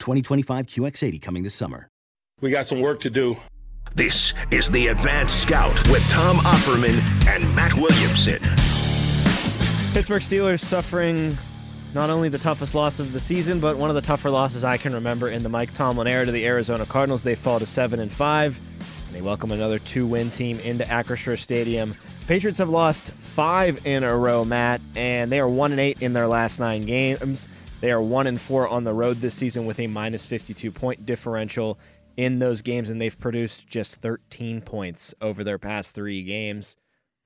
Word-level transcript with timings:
2025 0.00 0.66
QX80 0.66 1.22
coming 1.22 1.42
this 1.42 1.54
summer. 1.54 1.88
We 2.40 2.50
got 2.50 2.66
some 2.66 2.80
work 2.80 3.00
to 3.00 3.10
do. 3.10 3.36
This 3.94 4.34
is 4.50 4.70
the 4.70 4.88
Advanced 4.88 5.42
Scout 5.42 5.74
with 5.88 6.08
Tom 6.10 6.36
Opferman 6.38 7.00
and 7.28 7.54
Matt 7.54 7.74
Williamson. 7.74 8.38
Pittsburgh 9.92 10.22
Steelers 10.22 10.60
suffering 10.60 11.36
not 11.92 12.08
only 12.08 12.28
the 12.28 12.38
toughest 12.38 12.74
loss 12.74 13.00
of 13.00 13.12
the 13.12 13.20
season, 13.20 13.58
but 13.58 13.76
one 13.76 13.90
of 13.90 13.96
the 13.96 14.02
tougher 14.02 14.30
losses 14.30 14.62
I 14.62 14.76
can 14.76 14.94
remember 14.94 15.28
in 15.28 15.42
the 15.42 15.48
Mike 15.48 15.74
Tomlin 15.74 16.06
era 16.06 16.24
to 16.24 16.32
the 16.32 16.46
Arizona 16.46 16.86
Cardinals. 16.86 17.24
They 17.24 17.34
fall 17.34 17.58
to 17.58 17.66
seven 17.66 17.98
and 17.98 18.12
five, 18.12 18.60
and 19.08 19.16
they 19.16 19.22
welcome 19.22 19.50
another 19.50 19.80
two-win 19.80 20.30
team 20.30 20.60
into 20.60 20.84
Acrisure 20.84 21.36
Stadium. 21.36 21.96
Patriots 22.28 22.58
have 22.58 22.68
lost 22.68 23.10
five 23.10 23.84
in 23.84 24.04
a 24.04 24.16
row, 24.16 24.44
Matt, 24.44 24.80
and 24.94 25.32
they 25.32 25.40
are 25.40 25.48
one 25.48 25.72
and 25.72 25.80
eight 25.80 26.00
in 26.00 26.12
their 26.12 26.28
last 26.28 26.60
nine 26.60 26.82
games. 26.82 27.48
They 27.80 27.92
are 27.92 28.02
one 28.02 28.26
and 28.26 28.40
four 28.40 28.68
on 28.68 28.84
the 28.84 28.92
road 28.92 29.18
this 29.18 29.34
season 29.34 29.64
with 29.64 29.80
a 29.80 29.86
minus 29.86 30.26
52 30.26 30.70
point 30.70 31.06
differential 31.06 31.78
in 32.16 32.38
those 32.38 32.60
games, 32.60 32.90
and 32.90 33.00
they've 33.00 33.18
produced 33.18 33.66
just 33.66 33.96
13 33.96 34.60
points 34.60 35.14
over 35.22 35.42
their 35.42 35.58
past 35.58 35.94
three 35.94 36.22
games. 36.22 36.76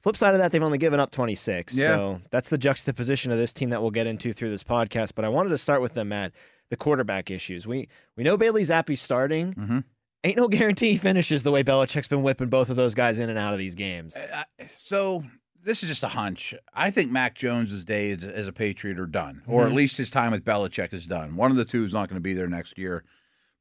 Flip 0.02 0.16
side 0.16 0.34
of 0.34 0.38
that, 0.38 0.52
they've 0.52 0.62
only 0.62 0.78
given 0.78 1.00
up 1.00 1.10
26. 1.10 1.76
Yeah. 1.76 1.86
So 1.86 2.20
that's 2.30 2.50
the 2.50 2.58
juxtaposition 2.58 3.32
of 3.32 3.38
this 3.38 3.52
team 3.52 3.70
that 3.70 3.80
we'll 3.82 3.90
get 3.90 4.06
into 4.06 4.32
through 4.32 4.50
this 4.50 4.62
podcast. 4.62 5.14
But 5.14 5.24
I 5.24 5.28
wanted 5.28 5.48
to 5.48 5.58
start 5.58 5.80
with 5.80 5.94
them, 5.94 6.10
Matt, 6.10 6.32
the 6.70 6.76
quarterback 6.76 7.30
issues. 7.30 7.66
We 7.66 7.88
we 8.16 8.22
know 8.22 8.36
Bailey 8.36 8.62
Zappe 8.62 8.96
starting. 8.96 9.54
Mm-hmm. 9.54 9.78
Ain't 10.22 10.36
no 10.36 10.48
guarantee 10.48 10.92
he 10.92 10.96
finishes 10.96 11.42
the 11.42 11.50
way 11.50 11.64
Belichick's 11.64 12.08
been 12.08 12.22
whipping 12.22 12.48
both 12.48 12.70
of 12.70 12.76
those 12.76 12.94
guys 12.94 13.18
in 13.18 13.28
and 13.28 13.38
out 13.38 13.52
of 13.52 13.58
these 13.58 13.74
games. 13.74 14.16
Uh, 14.16 14.44
so 14.78 15.24
this 15.64 15.82
is 15.82 15.88
just 15.88 16.02
a 16.02 16.08
hunch. 16.08 16.54
I 16.74 16.90
think 16.90 17.10
Mac 17.10 17.34
Jones's 17.34 17.84
days 17.84 18.22
as 18.24 18.46
a 18.46 18.52
Patriot 18.52 18.98
are 18.98 19.06
done, 19.06 19.42
or 19.46 19.62
Mm-hmm. 19.62 19.70
at 19.70 19.76
least 19.76 19.96
his 19.96 20.10
time 20.10 20.32
with 20.32 20.44
Belichick 20.44 20.92
is 20.92 21.06
done. 21.06 21.36
One 21.36 21.50
of 21.50 21.56
the 21.56 21.64
two 21.64 21.84
is 21.84 21.92
not 21.92 22.08
going 22.08 22.16
to 22.18 22.22
be 22.22 22.34
there 22.34 22.48
next 22.48 22.78
year. 22.78 23.04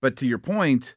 But 0.01 0.17
to 0.17 0.25
your 0.25 0.37
point, 0.37 0.95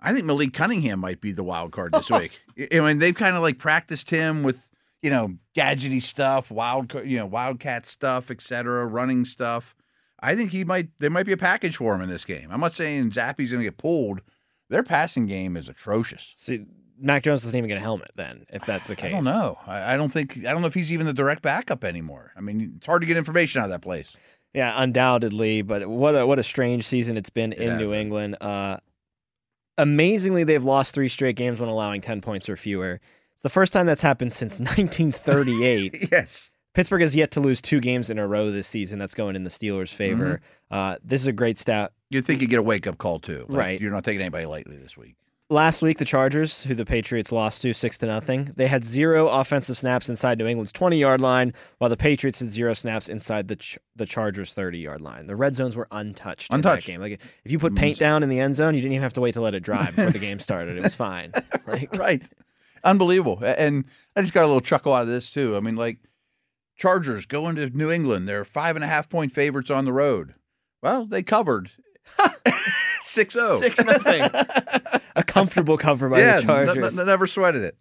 I 0.00 0.12
think 0.12 0.26
Malik 0.26 0.52
Cunningham 0.52 1.00
might 1.00 1.20
be 1.20 1.32
the 1.32 1.42
wild 1.44 1.72
card 1.72 1.92
this 1.92 2.10
week. 2.10 2.40
I 2.72 2.80
mean, 2.80 2.98
they've 2.98 3.14
kind 3.14 3.36
of 3.36 3.42
like 3.42 3.58
practiced 3.58 4.10
him 4.10 4.42
with 4.42 4.70
you 5.02 5.10
know 5.10 5.34
gadgety 5.56 6.02
stuff, 6.02 6.50
wild 6.50 6.92
you 7.04 7.18
know 7.18 7.26
wildcat 7.26 7.86
stuff, 7.86 8.30
etc., 8.30 8.86
running 8.86 9.24
stuff. 9.24 9.74
I 10.20 10.34
think 10.36 10.50
he 10.52 10.64
might. 10.64 10.88
There 11.00 11.10
might 11.10 11.26
be 11.26 11.32
a 11.32 11.36
package 11.38 11.76
for 11.76 11.94
him 11.94 12.00
in 12.02 12.08
this 12.10 12.24
game. 12.24 12.48
I'm 12.50 12.60
not 12.60 12.74
saying 12.74 13.10
Zappe's 13.10 13.50
going 13.50 13.60
to 13.62 13.70
get 13.70 13.78
pulled. 13.78 14.20
Their 14.70 14.82
passing 14.82 15.26
game 15.26 15.56
is 15.56 15.68
atrocious. 15.68 16.32
See, 16.36 16.64
Mac 16.98 17.22
Jones 17.24 17.42
doesn't 17.42 17.56
even 17.56 17.68
get 17.68 17.78
a 17.78 17.80
helmet 17.80 18.10
then, 18.14 18.46
if 18.52 18.64
that's 18.66 18.86
the 18.86 18.96
case. 18.96 19.06
I 19.12 19.16
don't 19.16 19.24
know. 19.24 19.58
I, 19.66 19.94
I 19.94 19.96
don't 19.96 20.10
think. 20.10 20.38
I 20.46 20.52
don't 20.52 20.60
know 20.60 20.68
if 20.68 20.74
he's 20.74 20.92
even 20.92 21.06
the 21.06 21.12
direct 21.12 21.42
backup 21.42 21.84
anymore. 21.84 22.32
I 22.36 22.40
mean, 22.40 22.74
it's 22.76 22.86
hard 22.86 23.02
to 23.02 23.06
get 23.06 23.16
information 23.16 23.60
out 23.60 23.64
of 23.64 23.70
that 23.70 23.82
place. 23.82 24.16
Yeah, 24.52 24.72
undoubtedly. 24.76 25.62
But 25.62 25.88
what 25.88 26.14
a 26.14 26.26
what 26.26 26.38
a 26.38 26.42
strange 26.44 26.84
season 26.84 27.16
it's 27.16 27.30
been 27.30 27.52
in 27.52 27.62
Yeah. 27.62 27.76
New 27.78 27.92
England. 27.92 28.36
Uh, 28.40 28.78
amazingly, 29.78 30.44
they've 30.44 30.64
lost 30.64 30.94
three 30.94 31.08
straight 31.08 31.36
games 31.36 31.60
when 31.60 31.68
allowing 31.68 32.00
ten 32.00 32.20
points 32.20 32.48
or 32.48 32.56
fewer. 32.56 33.00
It's 33.32 33.42
the 33.42 33.48
first 33.50 33.72
time 33.72 33.86
that's 33.86 34.02
happened 34.02 34.32
since 34.32 34.58
1938. 34.60 36.08
yes. 36.12 36.52
Pittsburgh 36.72 37.02
has 37.02 37.14
yet 37.14 37.30
to 37.32 37.40
lose 37.40 37.62
two 37.62 37.80
games 37.80 38.10
in 38.10 38.18
a 38.18 38.26
row 38.26 38.50
this 38.50 38.66
season. 38.66 38.98
That's 38.98 39.14
going 39.14 39.36
in 39.36 39.44
the 39.44 39.50
Steelers' 39.50 39.94
favor. 39.94 40.40
Uh, 40.72 40.96
this 41.04 41.20
is 41.20 41.26
a 41.28 41.32
great 41.32 41.56
stat. 41.58 41.92
You'd 42.10 42.24
think 42.24 42.40
you'd 42.40 42.50
get 42.50 42.58
a 42.58 42.62
wake 42.64 42.86
up 42.88 42.98
call 42.98 43.20
too. 43.20 43.46
Like, 43.48 43.58
Right. 43.58 43.80
You're 43.80 43.92
not 43.92 44.02
taking 44.02 44.20
anybody 44.20 44.46
lightly 44.46 44.76
this 44.76 44.96
week. 44.96 45.14
Last 45.50 45.82
week, 45.82 45.98
the 45.98 46.06
Chargers, 46.06 46.64
who 46.64 46.74
the 46.74 46.86
Patriots 46.86 47.30
lost 47.30 47.60
to 47.62 47.74
six 47.74 47.98
to 47.98 48.06
nothing, 48.06 48.54
they 48.56 48.66
had 48.66 48.86
zero 48.86 49.28
offensive 49.28 49.76
snaps 49.76 50.08
inside 50.08 50.38
New 50.38 50.46
England's 50.46 50.72
20 50.72 50.96
yard 50.96 51.20
line, 51.20 51.52
while 51.78 51.90
the 51.90 51.98
Patriots 51.98 52.40
had 52.40 52.48
zero 52.48 52.72
snaps 52.72 53.08
inside 53.10 53.48
the 53.48 53.56
Ch- 53.56 53.78
the 53.94 54.06
Chargers' 54.06 54.54
30 54.54 54.78
yard 54.78 55.02
line. 55.02 55.26
The 55.26 55.36
red 55.36 55.54
zones 55.54 55.76
were 55.76 55.86
untouched. 55.90 56.50
Untouched. 56.52 56.88
in 56.88 56.94
that 57.00 57.06
game. 57.06 57.12
Like 57.12 57.20
if 57.44 57.52
you 57.52 57.58
put 57.58 57.76
paint 57.76 57.98
down 57.98 58.22
in 58.22 58.30
the 58.30 58.40
end 58.40 58.54
zone, 58.54 58.74
you 58.74 58.80
didn't 58.80 58.94
even 58.94 59.02
have 59.02 59.12
to 59.12 59.20
wait 59.20 59.34
to 59.34 59.42
let 59.42 59.54
it 59.54 59.62
dry 59.62 59.90
before 59.90 60.10
the 60.10 60.18
game 60.18 60.38
started. 60.38 60.76
It 60.78 60.82
was 60.82 60.94
fine. 60.94 61.32
Like, 61.66 61.92
Right. 61.98 62.22
Unbelievable. 62.82 63.38
And 63.42 63.84
I 64.16 64.20
just 64.22 64.32
got 64.34 64.44
a 64.44 64.46
little 64.46 64.60
chuckle 64.62 64.92
out 64.94 65.02
of 65.02 65.08
this 65.08 65.28
too. 65.30 65.56
I 65.56 65.60
mean, 65.60 65.76
like 65.76 65.98
Chargers 66.76 67.26
going 67.26 67.56
to 67.56 67.68
New 67.70 67.90
England. 67.90 68.26
They're 68.28 68.44
five 68.44 68.76
and 68.76 68.84
a 68.84 68.88
half 68.88 69.08
point 69.10 69.30
favorites 69.32 69.70
on 69.70 69.84
the 69.84 69.92
road. 69.92 70.34
Well, 70.82 71.04
they 71.06 71.22
covered. 71.22 71.70
6-0. 73.02 73.58
six 73.58 73.84
nothing. 73.84 74.22
A 75.16 75.22
comfortable 75.22 75.76
cover 75.76 76.08
by 76.08 76.20
yeah, 76.20 76.36
the 76.40 76.42
Chargers. 76.42 76.96
never 76.96 77.26
sweated 77.26 77.62
it. 77.62 77.76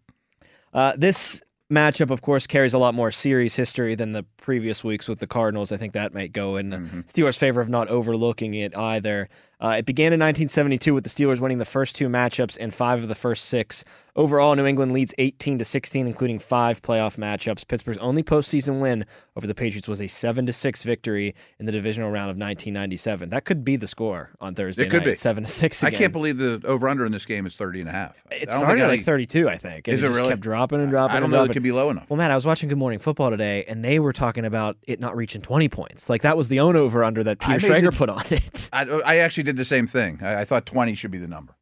Uh, 0.74 0.94
this 0.98 1.42
matchup, 1.72 2.10
of 2.10 2.22
course, 2.22 2.48
carries 2.48 2.74
a 2.74 2.78
lot 2.78 2.94
more 2.94 3.12
series 3.12 3.56
history 3.56 3.96
than 3.96 4.12
the 4.12 4.24
previous 4.38 4.84
weeks 4.84 5.08
with 5.08 5.20
the 5.20 5.28
Cardinals. 5.28 5.72
I 5.72 5.78
think 5.78 5.94
that 5.94 6.14
might 6.14 6.32
go 6.32 6.56
in 6.58 6.70
the 6.70 6.78
Steelers' 7.08 7.38
favor 7.38 7.62
of 7.62 7.70
not 7.70 7.88
overlooking 7.90 8.54
it 8.54 8.76
either. 8.78 9.30
Uh, 9.64 9.76
it 9.78 9.86
began 9.86 10.08
in 10.12 10.20
1972 10.20 10.94
with 10.94 11.06
the 11.06 11.10
Steelers 11.10 11.40
winning 11.40 11.58
the 11.58 11.64
first 11.66 11.96
two 11.96 12.10
matchups 12.10 12.58
and 12.60 12.74
five 12.74 13.02
of 13.02 13.08
the 13.08 13.16
first 13.16 13.46
six. 13.46 13.86
Overall, 14.16 14.54
New 14.56 14.66
England 14.68 14.92
leads 14.92 15.16
18 15.18 15.58
to 15.58 15.66
16, 15.66 16.06
including 16.06 16.38
five 16.38 16.82
playoff 16.84 17.16
matchups. 17.18 17.68
Pittsburgh's 17.68 17.98
only 17.98 18.22
postseason 18.22 18.80
win 18.80 19.06
over 19.36 19.48
the 19.48 19.56
Patriots 19.56 19.88
was 19.88 20.02
a 20.02 20.08
seven 20.08 20.46
to 20.46 20.54
six 20.54 20.84
victory 20.84 21.34
in 21.60 21.66
the 21.66 21.72
divisional 21.72 22.10
round 22.12 22.30
of 22.30 22.38
1997. 22.38 23.30
That 23.30 23.46
could 23.46 23.64
be 23.64 23.76
the 23.76 23.88
score 23.88 24.30
on 24.40 24.54
Thursday 24.54 24.84
It 24.84 24.90
could 24.92 25.00
night, 25.04 25.12
be. 25.14 25.16
seven 25.16 25.46
to 25.46 25.50
six. 25.50 25.84
I 25.84 25.90
can't 25.90 26.12
believe 26.14 26.38
the 26.38 26.62
over 26.66 26.88
under 26.90 27.06
in 27.08 27.12
this 27.12 27.26
game 27.26 27.48
is 27.48 27.56
30 27.58 27.80
and 27.80 27.90
a 27.90 27.92
half. 27.92 28.22
It 28.30 28.52
started 28.52 28.84
at 28.84 28.88
like 28.90 29.02
32, 29.02 29.50
I 29.50 29.56
think. 29.56 29.88
Is 29.88 30.04
it 30.04 30.06
it 30.06 30.10
just 30.10 30.20
really? 30.20 30.30
kept 30.30 30.42
dropping 30.42 30.82
and 30.82 30.92
dropping 30.92 31.16
I 31.18 31.20
don't 31.20 31.32
know 31.32 31.38
dropping. 31.38 31.52
it 31.52 31.54
could 31.54 31.64
be 31.64 31.72
low 31.72 31.90
enough. 31.90 32.08
Well, 32.10 32.18
Matt, 32.18 32.30
I 32.30 32.36
was 32.36 32.46
watching 32.46 32.70
Good 32.70 32.78
Morning 32.78 33.00
Football 33.00 33.32
today, 33.32 33.64
and 33.68 33.84
they 33.84 33.98
were 33.98 34.14
talking 34.14 34.46
about 34.46 34.78
it 34.84 35.00
not 35.00 35.16
reaching 35.16 35.42
20 35.42 35.70
points. 35.70 36.08
Like 36.10 36.22
that 36.22 36.38
was 36.38 36.50
the 36.50 36.60
own 36.60 36.76
over 36.76 37.04
under 37.04 37.24
that 37.24 37.40
Peter 37.40 37.58
Schrager 37.58 37.90
the- 37.90 37.98
put 37.98 38.10
on 38.10 38.22
it. 38.30 38.70
I, 38.72 38.84
I 38.84 39.16
actually 39.18 39.44
did 39.46 39.53
the 39.58 39.66
same 39.66 39.88
thing. 39.88 40.20
I, 40.22 40.42
I 40.42 40.46
thought 40.46 40.66
20 40.66 40.96
should 40.96 41.12
be 41.12 41.18
the 41.18 41.28
number. 41.28 41.56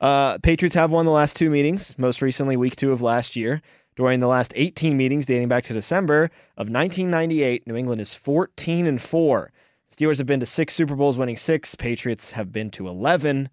Uh, 0.00 0.38
Patriots 0.38 0.74
have 0.76 0.90
won 0.90 1.04
the 1.06 1.10
last 1.12 1.36
two 1.36 1.50
meetings, 1.50 1.98
most 1.98 2.22
recently 2.22 2.56
week 2.56 2.76
two 2.76 2.92
of 2.92 3.02
last 3.02 3.36
year. 3.36 3.62
During 3.96 4.20
the 4.20 4.28
last 4.28 4.52
18 4.54 4.96
meetings 4.96 5.26
dating 5.26 5.48
back 5.48 5.64
to 5.64 5.72
December 5.72 6.30
of 6.56 6.68
1998, 6.70 7.66
New 7.66 7.74
England 7.74 8.00
is 8.00 8.14
14 8.14 8.86
and 8.86 9.02
4. 9.02 9.52
Steelers 9.90 10.18
have 10.18 10.26
been 10.26 10.38
to 10.38 10.46
six 10.46 10.74
Super 10.74 10.94
Bowls, 10.94 11.18
winning 11.18 11.36
six. 11.36 11.74
Patriots 11.74 12.32
have 12.32 12.52
been 12.52 12.70
to 12.70 12.86
11, 12.86 13.48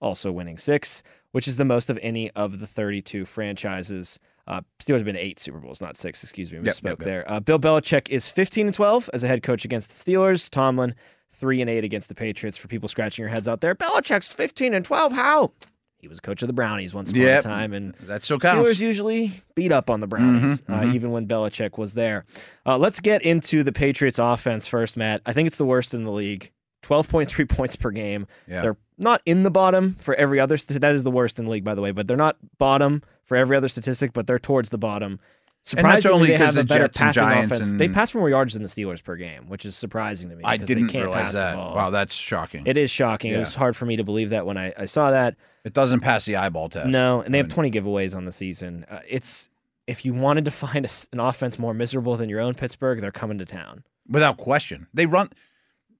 also 0.00 0.30
winning 0.32 0.58
six, 0.58 1.02
which 1.32 1.48
is 1.48 1.56
the 1.56 1.64
most 1.64 1.88
of 1.88 1.98
any 2.02 2.30
of 2.32 2.58
the 2.60 2.66
32 2.66 3.24
franchises. 3.24 4.18
Uh, 4.46 4.60
Steelers 4.80 4.96
have 4.96 5.04
been 5.06 5.14
to 5.14 5.24
eight 5.24 5.38
Super 5.40 5.58
Bowls, 5.60 5.80
not 5.80 5.96
six. 5.96 6.22
Excuse 6.22 6.52
me, 6.52 6.58
Yep, 6.58 6.66
misspoke 6.66 6.84
yep, 6.84 6.98
yep. 6.98 6.98
there. 6.98 7.30
Uh, 7.30 7.40
Bill 7.40 7.58
Belichick 7.58 8.10
is 8.10 8.28
15 8.28 8.66
and 8.66 8.74
12 8.74 9.08
as 9.14 9.24
a 9.24 9.28
head 9.28 9.42
coach 9.42 9.64
against 9.64 9.88
the 9.88 10.12
Steelers. 10.12 10.50
Tomlin 10.50 10.94
three 11.38 11.60
and 11.60 11.70
eight 11.70 11.84
against 11.84 12.08
the 12.08 12.14
Patriots. 12.14 12.56
For 12.58 12.68
people 12.68 12.88
scratching 12.88 13.22
your 13.22 13.30
heads 13.30 13.46
out 13.48 13.60
there, 13.60 13.74
Belichick's 13.74 14.32
15 14.32 14.74
and 14.74 14.84
12. 14.84 15.12
How? 15.12 15.52
He 15.98 16.08
was 16.08 16.20
coach 16.20 16.42
of 16.42 16.46
the 16.46 16.52
Brownies 16.52 16.94
once 16.94 17.10
upon 17.10 17.22
Yep. 17.22 17.40
a 17.40 17.42
time, 17.42 17.72
and 17.72 17.94
That 18.02 18.22
still 18.22 18.38
counts. 18.38 18.60
Steelers 18.62 18.80
usually 18.82 19.32
beat 19.54 19.72
up 19.72 19.88
on 19.90 20.00
the 20.00 20.06
Brownies, 20.06 20.62
Mhm, 20.62 20.74
uh, 20.74 20.80
mhm. 20.82 20.94
even 20.94 21.10
when 21.10 21.26
Belichick 21.26 21.78
was 21.78 21.94
there. 21.94 22.24
Uh, 22.66 22.76
let's 22.78 23.00
get 23.00 23.22
into 23.22 23.62
the 23.62 23.72
Patriots' 23.72 24.18
offense 24.18 24.66
first, 24.66 24.96
Matt. 24.96 25.22
I 25.26 25.32
think 25.32 25.46
it's 25.46 25.58
the 25.58 25.64
worst 25.64 25.94
in 25.94 26.04
the 26.04 26.12
league. 26.12 26.52
12.3 26.82 27.44
points 27.48 27.74
per 27.76 27.90
game. 27.90 28.26
Yeah. 28.46 28.62
They're 28.62 28.76
not 28.98 29.20
in 29.26 29.42
the 29.42 29.50
bottom 29.50 29.96
for 29.98 30.14
every 30.14 30.38
other. 30.38 30.56
That 30.56 30.92
is 30.94 31.02
the 31.02 31.10
worst 31.10 31.38
in 31.38 31.46
the 31.46 31.50
league, 31.50 31.64
by 31.64 31.74
the 31.74 31.82
way. 31.82 31.90
But 31.90 32.06
they're 32.06 32.16
not 32.16 32.36
bottom 32.58 33.02
for 33.24 33.36
every 33.36 33.56
other 33.56 33.68
statistic. 33.68 34.12
But 34.12 34.26
they're 34.26 34.38
towards 34.38 34.68
the 34.70 34.78
bottom. 34.78 35.18
Surprisingly, 35.66 36.14
only 36.14 36.28
they 36.28 36.36
have 36.36 36.54
a 36.54 36.58
the 36.58 36.64
better 36.64 36.84
Jets 36.84 36.98
passing 36.98 37.24
offense. 37.24 37.70
and- 37.72 37.80
They 37.80 37.88
pass 37.88 38.12
for 38.12 38.18
more 38.18 38.30
yards 38.30 38.52
than 38.54 38.62
the 38.62 38.68
Steelers 38.68 39.02
per 39.02 39.16
game, 39.16 39.48
which 39.48 39.64
is 39.66 39.74
surprising 39.74 40.30
to 40.30 40.36
me. 40.36 40.44
I 40.44 40.56
didn't 40.58 40.88
can't 40.88 41.06
realize 41.06 41.32
that. 41.32 41.56
Wow, 41.56 41.90
that's 41.90 42.14
shocking. 42.14 42.62
It 42.66 42.76
is 42.76 42.88
shocking. 42.90 43.32
It 43.32 43.38
was 43.38 43.56
hard 43.56 43.76
for 43.76 43.84
me 43.84 43.96
to 43.96 44.04
believe 44.04 44.30
that 44.30 44.46
when 44.46 44.56
I, 44.56 44.72
I 44.78 44.84
saw 44.84 45.10
that. 45.10 45.34
It 45.64 45.72
doesn't 45.72 46.00
pass 46.00 46.24
the 46.24 46.36
eyeball 46.36 46.68
test. 46.68 46.88
No, 46.88 47.20
and 47.20 47.34
they 47.34 47.38
have 47.38 47.48
20 47.48 47.72
giveaways 47.72 48.14
on 48.16 48.24
the 48.26 48.32
season. 48.32 48.86
Uh, 48.88 49.00
it's 49.08 49.50
if 49.88 50.04
you 50.04 50.14
wanted 50.14 50.44
to 50.44 50.50
find 50.52 50.86
a 50.86 50.88
an 51.12 51.18
offense 51.18 51.58
more 51.58 51.74
miserable 51.74 52.14
than 52.16 52.28
your 52.28 52.40
own 52.40 52.54
Pittsburgh, 52.54 53.00
they're 53.00 53.10
coming 53.10 53.38
to 53.38 53.44
town. 53.44 53.82
without 54.08 54.36
question. 54.36 54.86
They 54.94 55.06
run. 55.06 55.30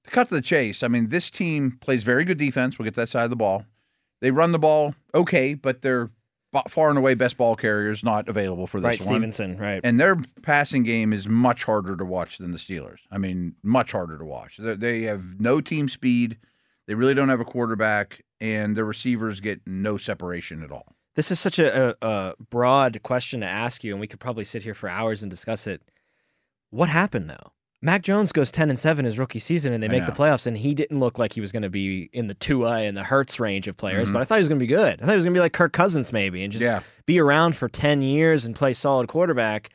To 0.05 0.11
cut 0.11 0.29
to 0.29 0.35
the 0.35 0.41
chase, 0.41 0.81
I 0.81 0.87
mean, 0.87 1.09
this 1.09 1.29
team 1.29 1.77
plays 1.81 2.03
very 2.03 2.23
good 2.23 2.37
defense. 2.37 2.79
We'll 2.79 2.85
get 2.85 2.93
to 2.93 3.01
that 3.01 3.09
side 3.09 3.25
of 3.25 3.29
the 3.31 3.35
ball. 3.35 3.65
They 4.21 4.31
run 4.31 4.53
the 4.53 4.59
ball 4.59 4.95
okay, 5.13 5.53
but 5.55 5.81
they're 5.81 6.09
far 6.69 6.89
and 6.89 6.97
away 6.97 7.13
best 7.13 7.37
ball 7.37 7.55
carriers 7.55 8.03
not 8.03 8.27
available 8.27 8.67
for 8.67 8.79
this 8.79 8.85
right, 8.85 8.99
one. 9.01 9.07
Stevenson, 9.07 9.57
right. 9.57 9.81
And 9.83 9.99
their 9.99 10.17
passing 10.41 10.83
game 10.83 11.13
is 11.13 11.27
much 11.27 11.63
harder 11.65 11.95
to 11.97 12.05
watch 12.05 12.37
than 12.37 12.51
the 12.51 12.57
Steelers. 12.57 12.99
I 13.11 13.17
mean, 13.17 13.55
much 13.63 13.91
harder 13.91 14.17
to 14.17 14.25
watch. 14.25 14.57
They, 14.57 14.75
they 14.75 15.01
have 15.03 15.39
no 15.39 15.61
team 15.61 15.89
speed. 15.89 16.37
They 16.87 16.95
really 16.95 17.13
don't 17.13 17.29
have 17.29 17.41
a 17.41 17.45
quarterback. 17.45 18.23
and 18.39 18.75
the 18.75 18.83
receivers 18.85 19.39
get 19.39 19.61
no 19.65 19.97
separation 19.97 20.63
at 20.63 20.71
all. 20.71 20.95
This 21.15 21.31
is 21.31 21.39
such 21.39 21.57
a, 21.59 21.89
a, 21.89 21.95
a 22.01 22.35
broad 22.49 23.01
question 23.03 23.39
to 23.41 23.47
ask 23.47 23.83
you, 23.83 23.91
and 23.91 23.99
we 23.99 24.07
could 24.07 24.19
probably 24.19 24.45
sit 24.45 24.63
here 24.63 24.75
for 24.75 24.87
hours 24.87 25.23
and 25.23 25.31
discuss 25.31 25.65
it. 25.65 25.81
What 26.69 26.89
happened 26.89 27.29
though? 27.29 27.51
Mac 27.81 28.01
Jones 28.01 28.31
goes 28.31 28.49
ten 28.49 28.69
and 28.69 28.79
seven 28.79 29.05
his 29.05 29.19
rookie 29.19 29.37
season, 29.39 29.71
and 29.71 29.83
they 29.83 29.87
make 29.87 30.05
the 30.07 30.11
playoffs, 30.11 30.47
and 30.47 30.57
he 30.57 30.73
didn't 30.73 30.99
look 30.99 31.19
like 31.19 31.33
he 31.33 31.41
was 31.41 31.51
going 31.51 31.61
to 31.61 31.69
be 31.69 32.09
in 32.11 32.25
the 32.27 32.33
Tua 32.33 32.81
and 32.81 32.97
the 32.97 33.03
Hurts 33.03 33.39
range 33.39 33.67
of 33.67 33.77
players. 33.77 34.09
Mhm. 34.09 34.13
But 34.13 34.21
I 34.23 34.25
thought 34.25 34.35
he 34.35 34.41
was 34.41 34.49
going 34.49 34.59
to 34.59 34.63
be 34.63 34.67
good. 34.67 34.99
I 34.99 35.05
thought 35.05 35.11
he 35.11 35.15
was 35.15 35.25
going 35.25 35.33
to 35.35 35.37
be 35.37 35.41
like 35.41 35.53
Kirk 35.53 35.73
Cousins 35.73 36.11
maybe, 36.11 36.43
and 36.43 36.51
just 36.51 36.63
yeah, 36.63 36.79
be 37.05 37.19
around 37.19 37.55
for 37.55 37.69
ten 37.69 38.01
years 38.01 38.45
and 38.45 38.55
play 38.55 38.73
solid 38.73 39.07
quarterback. 39.07 39.69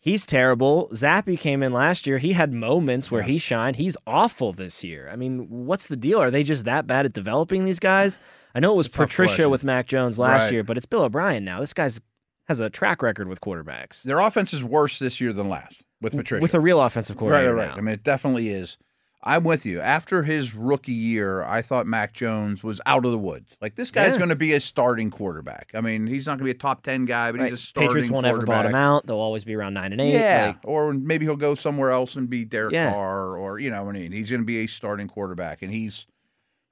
He's 0.00 0.26
terrible. 0.26 0.88
Zappe 0.94 1.38
came 1.38 1.62
in 1.62 1.72
last 1.72 2.06
year. 2.08 2.18
He 2.18 2.32
had 2.32 2.52
moments 2.52 3.10
where 3.10 3.20
Yeah. 3.20 3.28
he 3.28 3.38
shined. 3.38 3.76
He's 3.76 3.96
awful 4.06 4.52
this 4.52 4.82
year. 4.82 5.08
I 5.12 5.14
mean, 5.16 5.46
what's 5.48 5.86
the 5.86 5.96
deal? 5.96 6.18
Are 6.20 6.30
they 6.30 6.42
just 6.42 6.64
that 6.64 6.86
bad 6.88 7.06
at 7.06 7.12
developing 7.12 7.64
these 7.64 7.78
guys? 7.78 8.18
I 8.54 8.60
know 8.60 8.72
it 8.72 8.76
was 8.76 8.88
Patricia 8.88 9.48
with 9.48 9.62
Mac 9.62 9.86
Jones 9.86 10.18
last 10.18 10.44
Right. 10.44 10.52
year, 10.54 10.64
but 10.64 10.76
it's 10.76 10.86
Bill 10.86 11.02
O'Brien 11.02 11.44
now. 11.44 11.60
This 11.60 11.72
guy's 11.74 12.00
has 12.48 12.58
a 12.58 12.68
track 12.68 13.00
record 13.02 13.28
with 13.28 13.40
quarterbacks. 13.40 14.02
their 14.02 14.18
offense 14.18 14.52
is 14.52 14.64
worse 14.64 14.98
this 14.98 15.20
year 15.20 15.32
than 15.32 15.48
last 15.48 15.82
with 16.02 16.14
Patricia. 16.16 16.42
With 16.42 16.54
a 16.54 16.60
real 16.60 16.80
offensive 16.80 17.16
right, 17.16 17.20
coordinator. 17.20 17.54
right, 17.54 17.66
right. 17.68 17.70
now. 17.70 17.78
I 17.78 17.80
mean, 17.80 17.94
it 17.94 18.02
definitely 18.04 18.48
is. 18.50 18.76
I'm 19.24 19.44
with 19.44 19.64
you. 19.64 19.80
After 19.80 20.24
his 20.24 20.52
rookie 20.52 20.90
year, 20.90 21.44
I 21.44 21.62
thought 21.62 21.86
Mac 21.86 22.12
Jones 22.12 22.64
was 22.64 22.80
out 22.86 23.04
of 23.04 23.12
the 23.12 23.18
woods. 23.18 23.56
Like 23.60 23.76
this 23.76 23.92
guy's 23.92 24.14
Yeah. 24.14 24.18
going 24.18 24.30
to 24.30 24.34
be 24.36 24.52
a 24.52 24.58
starting 24.58 25.10
quarterback. 25.12 25.70
I 25.74 25.80
mean, 25.80 26.08
he's 26.08 26.26
not 26.26 26.32
going 26.32 26.40
to 26.40 26.44
be 26.46 26.50
a 26.50 26.54
top 26.54 26.82
ten 26.82 27.04
guy, 27.04 27.30
but 27.30 27.40
Right. 27.40 27.50
he's 27.50 27.60
a 27.60 27.62
starting 27.62 27.88
Patriots 27.90 28.10
won't 28.10 28.26
ever 28.26 28.44
bottom 28.44 28.74
out. 28.74 29.06
They'll 29.06 29.16
always 29.18 29.44
be 29.44 29.54
around 29.54 29.74
nine 29.74 29.92
and 29.92 30.00
eight. 30.00 30.12
Yeah, 30.14 30.46
Like, 30.48 30.56
or 30.64 30.92
maybe 30.92 31.24
he'll 31.24 31.36
go 31.36 31.54
somewhere 31.54 31.92
else 31.92 32.16
and 32.16 32.28
be 32.28 32.44
Derek 32.44 32.72
Yeah. 32.74 32.90
Carr, 32.92 33.36
or 33.36 33.60
you 33.60 33.70
know, 33.70 33.84
what 33.84 33.94
I 33.94 34.00
mean, 34.00 34.10
he's 34.10 34.28
going 34.28 34.40
to 34.42 34.46
be 34.46 34.58
a 34.58 34.66
starting 34.66 35.06
quarterback, 35.06 35.62
and 35.62 35.72
he's 35.72 36.04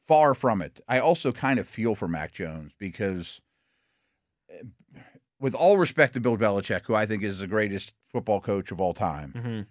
far 0.08 0.34
from 0.34 0.60
it. 0.60 0.80
I 0.88 0.98
also 0.98 1.30
kind 1.30 1.60
of 1.60 1.68
feel 1.68 1.94
for 1.94 2.08
Mac 2.08 2.32
Jones 2.32 2.72
because, 2.80 3.40
eh, 4.52 4.62
with 5.40 5.54
all 5.54 5.78
respect 5.78 6.14
to 6.14 6.20
Bill 6.20 6.36
Belichick, 6.36 6.86
who 6.86 6.94
I 6.94 7.06
think 7.06 7.22
is 7.22 7.38
the 7.38 7.46
greatest 7.46 7.94
football 8.12 8.40
coach 8.40 8.70
of 8.70 8.80
all 8.80 8.94
time, 8.94 9.32
mhm. 9.36 9.66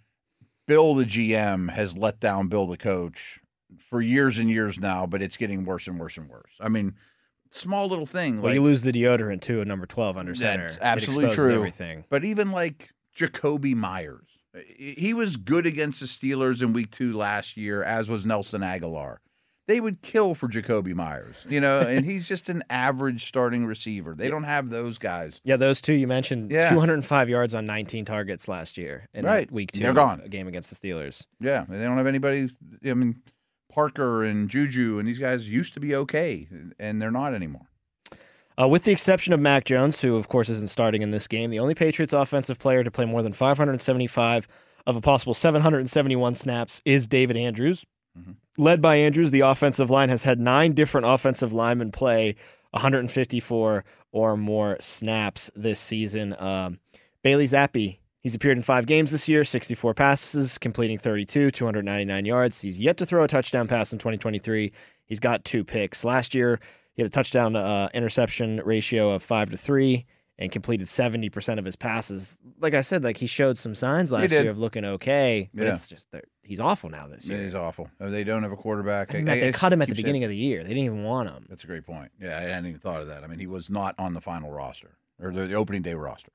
Bill 0.68 0.94
the 0.94 1.06
GM 1.06 1.72
has 1.72 1.98
let 1.98 2.20
down 2.20 2.48
Bill 2.48 2.66
the 2.68 2.78
coach 2.78 3.40
for 3.78 4.02
years 4.02 4.38
and 4.38 4.50
years 4.50 4.80
now, 4.80 5.06
but 5.06 5.22
it's 5.22 5.38
getting 5.38 5.66
worse 5.66 5.88
and 5.88 6.00
worse 6.00 6.18
and 6.18 6.30
worse. 6.30 6.52
I 6.60 6.70
mean, 6.70 6.96
small 7.52 7.88
little 7.88 8.06
thing 8.06 8.38
Well, 8.42 8.52
like 8.52 8.56
you 8.56 8.62
lose 8.62 8.82
the 8.82 8.92
deodorant 8.92 9.42
too 9.42 9.62
at 9.62 9.68
number 9.68 9.86
twelve 9.86 10.18
under 10.18 10.36
center. 10.36 10.70
That's 10.70 10.78
absolutely 10.82 11.36
true. 11.36 11.56
Everything. 11.56 12.06
But 12.10 12.24
even 12.24 12.52
like 12.52 12.92
Jakobi 13.16 13.76
Meyers, 13.76 14.40
he 14.78 15.14
was 15.14 15.38
good 15.38 15.66
against 15.66 16.00
the 16.00 16.06
Steelers 16.06 16.62
in 16.62 16.74
week 16.74 16.92
two 16.92 17.14
last 17.14 17.58
year, 17.58 17.84
as 17.84 18.10
was 18.10 18.26
Nelson 18.26 18.62
Agholor. 18.62 19.18
They 19.70 19.80
would 19.80 20.02
kill 20.02 20.34
for 20.34 20.48
Jakobi 20.48 20.96
Meyers, 20.96 21.46
you 21.48 21.62
know, 21.62 21.82
and 21.82 22.04
he's 22.04 22.28
just 22.28 22.50
an 22.50 22.64
average 22.72 23.26
starting 23.28 23.68
receiver. 23.68 24.16
They 24.16 24.28
don't 24.28 24.46
have 24.46 24.72
those 24.72 24.98
guys. 24.98 25.40
Yeah, 25.44 25.58
those 25.58 25.80
two 25.80 25.94
you 25.94 26.08
mentioned. 26.08 26.50
Yeah. 26.50 26.72
205 26.72 27.30
yards 27.30 27.54
on 27.54 27.68
19 27.68 28.04
targets 28.04 28.48
last 28.48 28.80
year 28.80 29.08
in 29.14 29.26
Right. 29.26 29.52
week 29.52 29.72
two. 29.72 29.84
They're 29.84 29.94
gone. 29.94 30.24
game 30.28 30.48
against 30.48 30.72
the 30.72 30.88
Steelers. 30.88 31.28
Yeah, 31.40 31.66
they 31.70 31.84
don't 31.84 31.98
have 31.98 32.08
anybody. 32.08 32.50
I 32.84 32.96
mean, 32.96 33.22
Parker 33.72 34.24
and 34.24 34.50
Juju 34.50 34.98
and 34.98 35.08
these 35.08 35.20
guys 35.20 35.48
used 35.48 35.76
to 35.76 35.80
be 35.80 35.94
okay, 35.96 36.48
and 36.80 37.00
they're 37.00 37.12
not 37.12 37.36
anymore. 37.36 37.68
Uh, 38.60 38.68
with 38.68 38.86
the 38.86 38.92
exception 38.92 39.34
of 39.34 39.40
Mac 39.40 39.66
Jones, 39.66 40.02
who 40.02 40.16
of 40.16 40.30
course 40.30 40.50
isn't 40.50 40.72
starting 40.72 41.04
in 41.04 41.12
this 41.12 41.28
game, 41.28 41.52
the 41.52 41.60
only 41.60 41.76
Patriots 41.76 42.12
offensive 42.12 42.58
player 42.58 42.84
to 42.84 42.90
play 42.90 43.06
more 43.06 43.22
than 43.22 43.34
575 43.34 44.48
of 44.88 44.96
a 44.96 45.02
possible 45.02 45.36
771 45.36 46.34
snaps 46.34 46.82
is 46.86 47.08
David 47.08 47.38
Andrews. 47.38 47.86
Mhm. 48.18 48.36
Led 48.58 48.82
by 48.82 48.96
Andrews, 48.96 49.32
the 49.32 49.42
offensive 49.42 49.90
line 49.90 50.10
has 50.10 50.24
had 50.24 50.40
nine 50.40 50.74
different 50.74 51.08
offensive 51.08 51.54
linemen 51.54 51.92
play 51.92 52.36
154 52.72 53.84
or 54.12 54.38
more 54.38 54.78
snaps 54.80 55.52
this 55.56 55.80
season. 55.80 56.36
Um, 56.40 56.80
Bailey 57.24 57.46
Zappe, 57.46 58.00
he's 58.20 58.36
appeared 58.36 58.58
in 58.58 58.64
five 58.64 58.86
games 58.86 59.12
this 59.12 59.30
year, 59.30 59.44
64 59.44 59.94
passes, 59.94 60.58
completing 60.58 60.98
32, 60.98 61.52
299 61.52 62.26
yards. 62.26 62.62
He's 62.62 62.80
yet 62.80 62.98
to 62.98 63.06
throw 63.06 63.24
a 63.24 63.28
touchdown 63.28 63.68
pass 63.68 63.94
in 63.94 64.00
2023. 64.00 64.72
He's 65.06 65.20
got 65.20 65.46
two 65.46 65.64
picks. 65.64 66.04
Last 66.04 66.34
year, 66.36 66.60
he 66.94 67.02
had 67.02 67.08
a 67.08 67.14
touchdown 67.14 67.56
uh, 67.56 67.90
interception 67.94 68.62
ratio 68.66 69.12
of 69.12 69.24
five 69.24 69.50
to 69.52 69.58
three 69.58 70.06
and 70.40 70.52
completed 70.52 70.88
70% 70.88 71.60
of 71.60 71.66
his 71.66 71.76
passes. 71.76 72.40
Like 72.60 72.74
I 72.74 72.80
said, 72.82 73.04
like 73.04 73.18
he 73.18 73.28
showed 73.28 73.58
some 73.58 73.76
signs 73.76 74.12
last 74.12 74.32
year 74.32 74.50
of 74.50 74.58
looking 74.58 74.86
okay, 74.86 75.50
but 75.54 75.66
Yeah. 75.66 75.74
it's 75.74 75.88
just 75.88 76.10
that 76.14 76.24
he's 76.44 76.60
awful 76.62 76.90
now 76.90 77.08
this 77.08 77.28
year. 77.28 77.44
He's 77.44 77.54
awful. 77.54 77.90
They 78.00 78.24
don't 78.24 78.42
have 78.44 78.52
a 78.54 78.56
quarterback. 78.56 79.14
I 79.14 79.22
they 79.22 79.50
I 79.50 79.52
cut 79.52 79.74
him 79.74 79.82
at 79.82 79.90
the 79.90 79.92
keep 79.94 79.98
saying- 79.98 80.04
beginning 80.06 80.24
of 80.24 80.30
the 80.30 80.38
year. 80.38 80.64
They 80.64 80.70
didn't 80.70 80.86
even 80.86 81.04
want 81.04 81.30
him. 81.30 81.46
That's 81.50 81.64
a 81.66 81.68
great 81.68 81.86
point. 81.86 82.12
Yeah, 82.20 82.38
I 82.38 82.42
hadn't 82.44 82.68
even 82.68 82.80
thought 82.80 83.02
of 83.02 83.08
that. 83.10 83.24
I 83.24 83.28
mean, 83.28 83.40
he 83.40 83.48
was 83.48 83.70
not 83.70 83.94
on 84.00 84.14
the 84.14 84.22
final 84.22 84.50
roster 84.50 84.98
or 85.22 85.32
the, 85.32 85.46
the 85.46 85.54
opening 85.56 85.82
day 85.82 85.94
roster. 85.94 86.32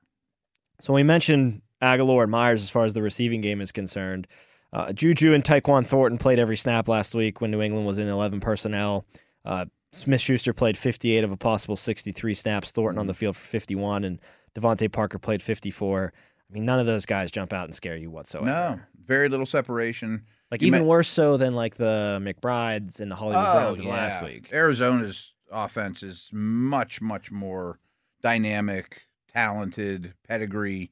So 0.81 0.93
we 0.93 1.01
mentioned 1.03 1.63
Agholor 1.81 2.21
and 2.23 2.31
Meyers 2.31 2.61
as 2.61 2.69
far 2.69 2.85
as 2.85 2.93
the 2.93 3.01
receiving 3.01 3.41
game 3.41 3.59
is 3.59 3.71
concerned. 3.71 4.27
Uh, 4.71 4.93
Juju 4.93 5.33
and 5.33 5.43
Tyquan 5.43 5.85
Thornton 5.87 6.17
played 6.19 6.37
every 6.37 6.57
snap 6.57 6.87
last 6.87 7.15
week 7.15 7.41
when 7.41 7.49
New 7.49 7.61
England 7.61 7.87
was 7.87 7.97
in 7.97 8.07
11 8.07 8.39
personnel. 8.41 9.05
Uh, 9.45 9.65
Smith 9.95 10.21
Schuster 10.21 10.53
played 10.53 10.77
58 10.77 11.23
of 11.23 11.31
a 11.31 11.37
possible 11.37 11.75
63 11.75 12.33
snaps. 12.33 12.71
Thornton 12.71 12.99
on 12.99 13.07
the 13.07 13.13
mm-hmm. 13.13 13.19
field 13.19 13.37
for 13.37 13.45
51, 13.45 14.03
and 14.03 14.19
DeVante 14.55 14.91
Parker 14.91 15.19
played 15.19 15.41
54. 15.41 16.13
I 16.15 16.53
mean, 16.53 16.65
none 16.65 16.79
of 16.79 16.85
those 16.85 17.05
guys 17.05 17.31
jump 17.31 17.53
out 17.53 17.65
and 17.65 17.73
scare 17.73 17.97
you 17.97 18.11
whatsoever. 18.11 18.45
No, 18.45 18.79
very 19.05 19.29
little 19.29 19.45
separation. 19.45 20.23
like 20.51 20.61
You 20.61 20.67
even 20.67 20.85
worse 20.85 21.07
so 21.07 21.37
than 21.37 21.55
like 21.55 21.75
the 21.75 22.19
McBrides 22.21 22.99
and 22.99 23.09
the 23.09 23.15
Hollywood 23.15 23.45
Oh, 23.47 23.53
Browns 23.53 23.79
of 23.79 23.85
yeah. 23.85 23.91
last 23.93 24.23
week. 24.23 24.49
Arizona's 24.53 25.33
offense 25.51 26.03
is 26.03 26.29
much, 26.31 27.01
much 27.01 27.31
more 27.31 27.79
dynamic, 28.21 29.03
talented, 29.31 30.13
pedigree. 30.27 30.91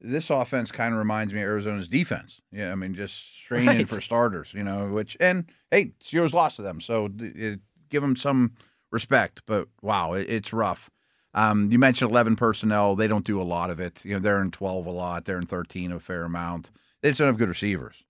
This 0.00 0.30
offense 0.30 0.70
kind 0.70 0.94
of 0.94 0.98
reminds 0.98 1.34
me 1.34 1.40
of 1.40 1.46
Arizona's 1.46 1.88
defense. 1.88 2.40
Yeah, 2.52 2.72
I 2.72 2.76
mean, 2.76 2.94
just 2.94 3.36
straining 3.36 3.68
Right. 3.68 3.88
for 3.88 4.00
starters, 4.00 4.54
you 4.54 4.62
know. 4.62 4.88
Which 4.88 5.16
and 5.20 5.50
hey, 5.70 5.92
Steelers 6.00 6.32
lost 6.32 6.56
to 6.56 6.62
them, 6.62 6.80
so 6.80 7.08
it, 7.18 7.60
give 7.90 8.02
them 8.02 8.16
some 8.16 8.52
respect. 8.90 9.42
But 9.46 9.68
wow, 9.82 10.12
it, 10.14 10.28
it's 10.28 10.52
rough. 10.52 10.90
Um, 11.34 11.68
you 11.70 11.78
mentioned 11.78 12.10
eleven 12.10 12.36
personnel; 12.36 12.94
they 12.96 13.06
don't 13.06 13.24
do 13.24 13.40
a 13.40 13.44
lot 13.44 13.70
of 13.70 13.80
it. 13.80 14.04
You 14.04 14.14
know, 14.14 14.18
they're 14.18 14.40
in 14.42 14.50
twelve 14.50 14.86
a 14.86 14.90
lot. 14.90 15.24
They're 15.24 15.38
in 15.38 15.46
thirteen 15.46 15.92
a 15.92 16.00
fair 16.00 16.24
amount. 16.24 16.70
They 17.02 17.10
just 17.10 17.18
don't 17.18 17.28
have 17.28 17.38
good 17.38 17.48
receivers. 17.48 18.02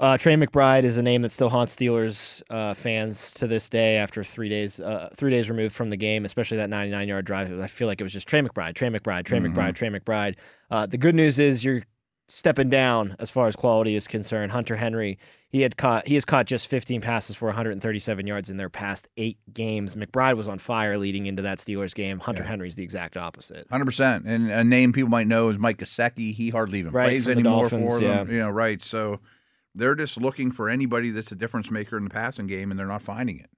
Uh, 0.00 0.18
Trey 0.18 0.34
McBride 0.34 0.82
is 0.82 0.96
a 0.98 1.02
name 1.02 1.22
that 1.22 1.30
still 1.30 1.48
haunts 1.50 1.76
Steelers 1.76 2.42
uh, 2.50 2.74
fans 2.74 3.34
to 3.34 3.46
this 3.46 3.68
day. 3.68 3.98
After 3.98 4.24
three 4.24 4.48
days, 4.48 4.80
uh, 4.80 5.10
three 5.14 5.30
days 5.30 5.48
removed 5.48 5.74
from 5.74 5.90
the 5.90 5.96
game, 5.96 6.24
especially 6.24 6.56
that 6.56 6.70
99-yard 6.70 7.24
drive, 7.24 7.60
I 7.60 7.68
feel 7.68 7.86
like 7.86 8.00
it 8.00 8.04
was 8.04 8.12
just 8.12 8.26
Trey 8.26 8.40
McBride, 8.40 8.74
Trey 8.74 8.88
McBride, 8.88 9.24
Trey 9.24 9.38
Mhm. 9.38 9.54
McBride, 9.54 9.74
Trey 9.76 9.90
McBride. 9.90 10.36
Uh, 10.72 10.86
the 10.86 10.98
good 10.98 11.14
news 11.14 11.38
is 11.38 11.64
you're 11.64 11.82
stepping 12.28 12.68
down 12.68 13.14
as 13.20 13.30
far 13.30 13.46
as 13.46 13.54
quality 13.54 13.94
is 13.94 14.08
concerned. 14.08 14.50
Hunter 14.50 14.74
Henry, 14.74 15.18
he 15.52 15.60
had 15.60 15.76
caught, 15.76 16.08
he 16.08 16.14
has 16.14 16.24
caught 16.24 16.46
just 16.46 16.66
15 16.68 17.00
passes 17.02 17.36
for 17.36 17.46
137 17.46 18.26
yards 18.26 18.48
in 18.50 18.56
their 18.56 18.70
past 18.70 19.08
eight 19.16 19.38
games. 19.52 19.94
McBride 19.94 20.36
was 20.36 20.48
on 20.48 20.58
fire 20.58 20.96
leading 20.96 21.26
into 21.26 21.42
that 21.42 21.58
Steelers 21.58 21.94
game. 21.94 22.18
Hunter 22.20 22.42
Yeah. 22.42 22.48
Henry's 22.48 22.74
the 22.74 22.82
exact 22.82 23.16
opposite. 23.18 23.66
Hundred 23.70 23.84
percent, 23.84 24.24
and 24.26 24.50
a 24.50 24.64
name 24.64 24.92
people 24.92 25.10
might 25.10 25.26
know 25.26 25.50
is 25.50 25.58
Mike 25.58 25.76
Gesicki. 25.78 26.32
He 26.34 26.48
hardly 26.50 26.78
even 26.80 26.92
Right, 26.92 27.04
plays 27.08 27.26
the 27.26 27.32
anymore 27.32 27.68
Dolphins, 27.68 27.98
for 27.98 28.02
them. 28.02 28.26
yeah. 28.28 28.32
You 28.34 28.40
know, 28.40 28.50
right? 28.50 28.82
So 28.82 29.20
they're 29.74 29.94
just 29.94 30.18
looking 30.20 30.50
for 30.50 30.68
anybody 30.68 31.10
that's 31.10 31.30
a 31.32 31.36
difference 31.36 31.70
maker 31.70 31.96
in 31.98 32.04
the 32.04 32.10
passing 32.10 32.46
game, 32.46 32.70
and 32.70 32.80
they're 32.80 32.86
not 32.86 33.02
finding 33.02 33.38
it. 33.38 33.50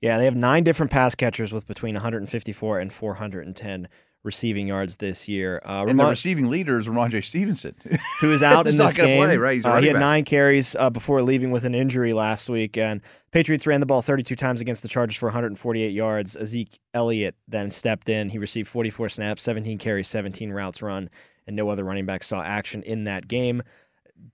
Yeah, 0.00 0.18
they 0.18 0.26
have 0.26 0.36
nine 0.36 0.62
different 0.62 0.92
pass 0.92 1.14
catchers 1.14 1.52
with 1.54 1.66
between 1.66 1.94
154 1.94 2.78
and 2.80 2.92
410 2.92 3.88
receiving 4.26 4.66
yards 4.68 4.96
this 4.96 5.26
year. 5.28 5.62
Uh, 5.64 5.86
And 5.88 5.98
the 5.98 6.04
receiving 6.06 6.48
leader 6.48 6.76
is 6.78 6.86
Rhamondre 6.88 7.24
Stevenson. 7.24 7.74
who 8.20 8.32
is 8.32 8.42
out 8.42 8.66
in 8.66 8.76
this 8.76 8.96
game. 8.96 9.24
play, 9.24 9.38
right? 9.38 9.64
Uh, 9.64 9.78
he 9.80 9.86
had 9.86 9.94
back. 9.94 10.00
nine 10.00 10.24
carries 10.24 10.74
uh, 10.76 10.90
before 10.90 11.22
leaving 11.22 11.50
with 11.50 11.64
an 11.64 11.74
injury 11.74 12.12
last 12.12 12.50
week, 12.50 12.76
and 12.76 13.00
Patriots 13.30 13.66
ran 13.66 13.80
the 13.80 13.86
ball 13.86 14.02
32 14.02 14.36
times 14.36 14.60
against 14.60 14.82
the 14.82 14.88
Chargers 14.88 15.16
for 15.16 15.26
148 15.26 15.88
yards. 15.92 16.36
Zeke 16.44 16.78
Elliott 16.92 17.36
then 17.48 17.70
stepped 17.70 18.08
in. 18.10 18.28
He 18.28 18.38
received 18.38 18.68
44 18.68 19.08
snaps, 19.08 19.42
17 19.42 19.78
carries, 19.78 20.08
17 20.08 20.50
routes 20.52 20.82
run, 20.82 21.08
and 21.46 21.56
no 21.56 21.68
other 21.70 21.84
running 21.84 22.04
back 22.04 22.22
saw 22.24 22.42
action 22.42 22.82
in 22.82 23.04
that 23.04 23.28
game. 23.28 23.62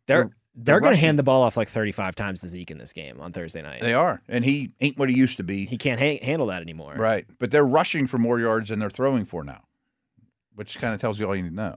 They're 0.07 0.31
they're 0.55 0.81
going 0.81 0.95
to 0.95 1.01
hand 1.01 1.19
the 1.19 1.23
ball 1.23 1.43
off 1.43 1.57
like 1.57 1.69
35 1.69 2.15
times 2.15 2.43
to 2.43 2.49
Zeke 2.49 2.71
in 2.71 2.77
this 2.77 2.93
game 2.93 3.21
on 3.23 3.33
Thursday 3.33 3.63
night. 3.63 3.81
they 3.81 3.95
are, 3.95 4.21
and 4.29 4.45
he 4.45 4.71
ain't 4.83 4.99
what 4.99 5.09
he 5.09 5.17
used 5.17 5.39
to 5.39 5.43
be. 5.43 5.65
he 5.65 5.79
can't 5.79 5.99
ha- 5.99 6.19
handle 6.23 6.49
that 6.49 6.61
anymore. 6.61 6.95
right, 6.95 7.25
but 7.39 7.51
they're 7.51 7.67
rushing 7.67 8.07
for 8.07 8.19
more 8.19 8.39
yards 8.39 8.69
than 8.69 8.79
they're 8.79 8.91
throwing 8.91 9.25
for 9.25 9.43
now, 9.45 9.63
which 10.55 10.79
kind 10.81 10.95
of 10.95 11.01
tells 11.01 11.19
you 11.19 11.27
all 11.27 11.35
you 11.37 11.43
need 11.43 11.51
to 11.51 11.55
know. 11.55 11.77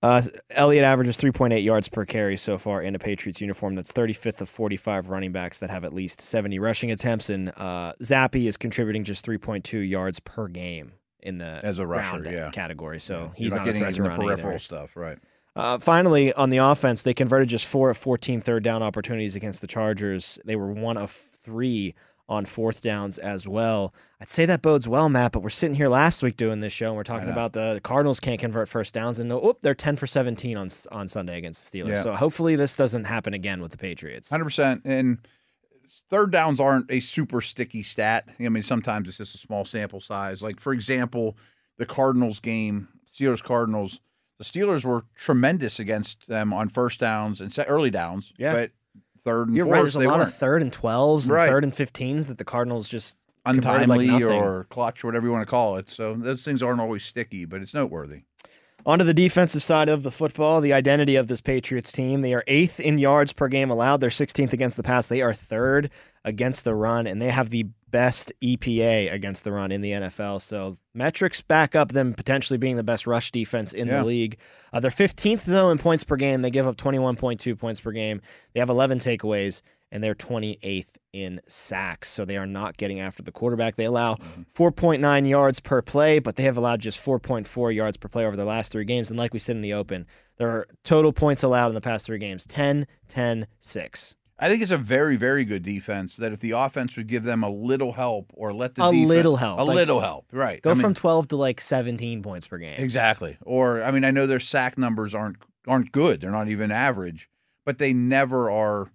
Uh, 0.00 0.22
Elliott 0.50 0.84
averages 0.84 1.16
3.8 1.16 1.62
yards 1.64 1.88
per 1.88 2.04
carry 2.04 2.36
so 2.36 2.56
far 2.56 2.80
in 2.82 2.94
a 2.94 2.98
Patriots 3.00 3.40
uniform. 3.40 3.74
That's 3.74 3.92
35th 3.92 4.40
of 4.42 4.48
45 4.48 5.08
running 5.08 5.32
backs 5.32 5.58
that 5.58 5.70
have 5.70 5.84
at 5.84 5.92
least 5.92 6.20
70 6.20 6.58
rushing 6.60 6.92
attempts. 6.92 7.30
And 7.30 7.52
uh, 7.56 7.94
Zappe 8.00 8.46
is 8.46 8.56
contributing 8.56 9.02
just 9.02 9.26
3.2 9.26 9.88
yards 9.88 10.20
per 10.20 10.46
game 10.46 10.92
in 11.20 11.38
the 11.38 11.60
As 11.64 11.80
a 11.80 11.86
rusher, 11.86 12.22
yeah. 12.30 12.50
category. 12.50 13.00
So 13.00 13.14
Yeah, 13.18 13.30
he's 13.34 13.48
You're 13.48 13.58
not, 13.58 13.64
getting 13.64 13.80
threat 13.82 13.96
in 13.96 14.02
the 14.04 14.10
peripheral 14.10 14.50
either. 14.50 14.58
stuff, 14.60 14.96
right? 14.96 15.18
Uh, 15.56 15.78
finally, 15.78 16.32
on 16.34 16.50
the 16.50 16.58
offense, 16.58 17.02
they 17.02 17.12
converted 17.12 17.48
just 17.48 17.66
four 17.66 17.90
of 17.90 17.96
14 17.96 18.40
third 18.40 18.62
down 18.62 18.84
opportunities 18.84 19.34
against 19.34 19.60
the 19.60 19.66
Chargers. 19.66 20.38
They 20.44 20.54
were 20.54 20.70
one 20.70 20.96
of 20.96 21.10
three 21.10 21.96
on 22.28 22.44
fourth 22.44 22.82
downs 22.82 23.18
as 23.18 23.48
well. 23.48 23.94
I'd 24.20 24.28
say 24.28 24.44
that 24.46 24.60
bodes 24.60 24.86
well, 24.86 25.08
Matt, 25.08 25.32
but 25.32 25.40
we're 25.40 25.48
sitting 25.48 25.74
here 25.74 25.88
last 25.88 26.22
week 26.22 26.36
doing 26.36 26.60
this 26.60 26.72
show 26.72 26.88
and 26.88 26.96
we're 26.96 27.04
talking 27.04 27.30
about 27.30 27.52
the 27.54 27.80
Cardinals 27.82 28.20
can't 28.20 28.38
convert 28.38 28.68
first 28.68 28.92
downs 28.94 29.18
and 29.18 29.32
oh, 29.32 29.56
they're 29.62 29.74
10 29.74 29.96
for 29.96 30.06
17 30.06 30.56
on 30.56 30.68
on 30.92 31.08
Sunday 31.08 31.38
against 31.38 31.72
the 31.72 31.78
Steelers. 31.80 31.88
Yeah. 31.88 32.02
So 32.02 32.12
hopefully 32.14 32.56
this 32.56 32.76
doesn't 32.76 33.04
happen 33.04 33.32
again 33.32 33.62
with 33.62 33.70
the 33.70 33.78
Patriots. 33.78 34.28
Hundred 34.28 34.44
percent. 34.44 34.82
And 34.84 35.18
third 36.10 36.30
downs 36.30 36.60
aren't 36.60 36.90
a 36.90 37.00
super 37.00 37.40
sticky 37.40 37.82
stat. 37.82 38.28
I 38.38 38.48
mean, 38.48 38.62
sometimes 38.62 39.08
it's 39.08 39.18
just 39.18 39.34
a 39.34 39.38
small 39.38 39.64
sample 39.64 40.00
size. 40.00 40.42
Like 40.42 40.60
for 40.60 40.72
example, 40.72 41.36
the 41.78 41.86
Cardinals 41.86 42.40
game, 42.40 42.88
Steelers 43.12 43.42
Cardinals. 43.42 44.00
The 44.38 44.44
Steelers 44.44 44.84
were 44.84 45.04
tremendous 45.16 45.80
against 45.80 46.28
them 46.28 46.52
on 46.52 46.68
first 46.68 47.00
downs 47.00 47.40
and 47.40 47.52
early 47.66 47.90
downs. 47.90 48.32
Yeah. 48.38 48.52
But 48.52 48.70
third 49.18 49.48
and 49.48 49.56
You're 49.56 49.66
fourths, 49.66 49.76
right. 49.76 49.82
There's 49.82 49.96
a 49.96 49.98
they 50.00 50.06
lot 50.06 50.18
weren't 50.18 50.28
of 50.30 50.34
third 50.34 50.62
and 50.62 50.72
12s 50.72 51.22
and 51.24 51.30
Right. 51.30 51.48
third 51.48 51.64
and 51.64 51.72
15s 51.72 52.28
that 52.28 52.38
the 52.38 52.44
Cardinals 52.44 52.88
just 52.88 53.18
like 53.46 53.56
untimely 53.56 54.06
nothing. 54.08 54.26
or 54.26 54.64
clutch, 54.70 55.04
whatever 55.04 55.26
you 55.26 55.32
want 55.32 55.42
to 55.46 55.50
call 55.50 55.76
it. 55.76 55.90
So 55.90 56.14
those 56.14 56.44
things 56.44 56.62
aren't 56.62 56.80
always 56.80 57.02
sticky, 57.04 57.44
but 57.46 57.62
it's 57.62 57.74
noteworthy. 57.74 58.22
Onto 58.86 59.04
the 59.04 59.12
defensive 59.14 59.62
side 59.62 59.88
of 59.88 60.02
the 60.02 60.10
football, 60.10 60.60
the 60.60 60.72
identity 60.72 61.16
of 61.16 61.26
this 61.26 61.40
Patriots 61.40 61.90
team. 61.92 62.22
They 62.22 62.32
are 62.32 62.44
eighth 62.46 62.78
in 62.80 62.96
yards 62.98 63.32
per 63.32 63.48
game 63.48 63.70
allowed. 63.70 64.00
They're 64.00 64.08
16th 64.10 64.52
against 64.52 64.76
the 64.76 64.82
pass. 64.82 65.06
They 65.08 65.20
are 65.20 65.32
third 65.32 65.90
against 66.24 66.64
the 66.64 66.74
run, 66.74 67.06
and 67.06 67.20
they 67.20 67.30
have 67.30 67.50
the 67.50 67.66
best 67.90 68.32
EPA 68.42 69.12
against 69.12 69.44
the 69.44 69.52
run 69.52 69.72
in 69.72 69.80
the 69.80 69.92
NFL. 69.92 70.40
So 70.40 70.76
metrics 70.94 71.40
back 71.40 71.74
up 71.76 71.92
them 71.92 72.14
potentially 72.14 72.58
being 72.58 72.76
the 72.76 72.82
best 72.82 73.06
rush 73.06 73.30
defense 73.30 73.72
in 73.72 73.88
Yeah. 73.88 73.98
the 74.00 74.04
league. 74.04 74.38
Uh, 74.72 74.80
they're 74.80 74.90
15th 74.90 75.44
though 75.44 75.70
in 75.70 75.78
points 75.78 76.04
per 76.04 76.16
game. 76.16 76.42
They 76.42 76.50
give 76.50 76.66
up 76.66 76.76
21.2 76.76 77.56
points 77.56 77.80
per 77.80 77.92
game. 77.92 78.20
They 78.52 78.60
have 78.60 78.68
11 78.68 78.98
takeaways, 78.98 79.62
and 79.90 80.02
they're 80.04 80.14
28th 80.14 80.98
in 81.12 81.40
sacks. 81.48 82.08
So 82.08 82.24
they 82.24 82.36
are 82.36 82.46
not 82.46 82.76
getting 82.76 83.00
after 83.00 83.22
the 83.22 83.32
quarterback. 83.32 83.76
They 83.76 83.86
allow 83.86 84.16
4.9 84.54 85.26
yards 85.28 85.60
per 85.60 85.80
play, 85.82 86.18
but 86.18 86.36
they 86.36 86.42
have 86.44 86.56
allowed 86.56 86.80
just 86.80 86.98
4.4 87.04 87.74
yards 87.74 87.96
per 87.96 88.08
play 88.08 88.24
over 88.26 88.36
their 88.36 88.44
last 88.44 88.72
three 88.72 88.84
games. 88.84 89.10
And 89.10 89.18
like 89.18 89.32
we 89.32 89.38
said 89.38 89.56
in 89.56 89.62
the 89.62 89.72
open, 89.72 90.06
their 90.36 90.66
total 90.84 91.12
points 91.12 91.42
allowed 91.42 91.68
in 91.68 91.74
the 91.74 91.80
past 91.80 92.06
three 92.06 92.18
games 92.18 92.46
10, 92.46 92.86
10, 93.08 93.46
6. 93.58 94.14
I 94.40 94.48
think 94.48 94.62
it's 94.62 94.70
a 94.70 94.78
very, 94.78 95.16
very 95.16 95.44
good 95.44 95.62
defense. 95.64 96.16
That 96.16 96.32
if 96.32 96.40
the 96.40 96.52
offense 96.52 96.96
would 96.96 97.08
give 97.08 97.24
them 97.24 97.42
a 97.42 97.50
little 97.50 97.92
help 97.92 98.30
or 98.34 98.52
let 98.52 98.76
the 98.76 98.82
A 98.84 98.92
defen- 98.92 99.06
little 99.06 99.36
help, 99.36 99.58
a 99.58 99.64
like- 99.64 99.74
little 99.76 100.00
help, 100.00 100.26
right? 100.32 100.62
Go 100.62 100.70
I 100.70 100.74
mean, 100.74 100.82
from 100.82 100.94
12 100.94 101.28
to 101.28 101.36
like 101.36 101.60
17 101.60 102.22
points 102.22 102.46
per 102.46 102.58
game. 102.58 102.76
exactly. 102.78 103.36
Or 103.42 103.82
I 103.82 103.90
mean, 103.90 104.04
I 104.04 104.10
know 104.12 104.26
their 104.26 104.40
sack 104.40 104.78
numbers 104.78 105.14
aren't 105.14 105.36
aren't 105.66 105.92
good. 105.92 106.20
They're 106.20 106.30
not 106.30 106.48
even 106.48 106.70
average, 106.70 107.28
but 107.64 107.78
they 107.78 107.92
never 107.92 108.50
are 108.50 108.90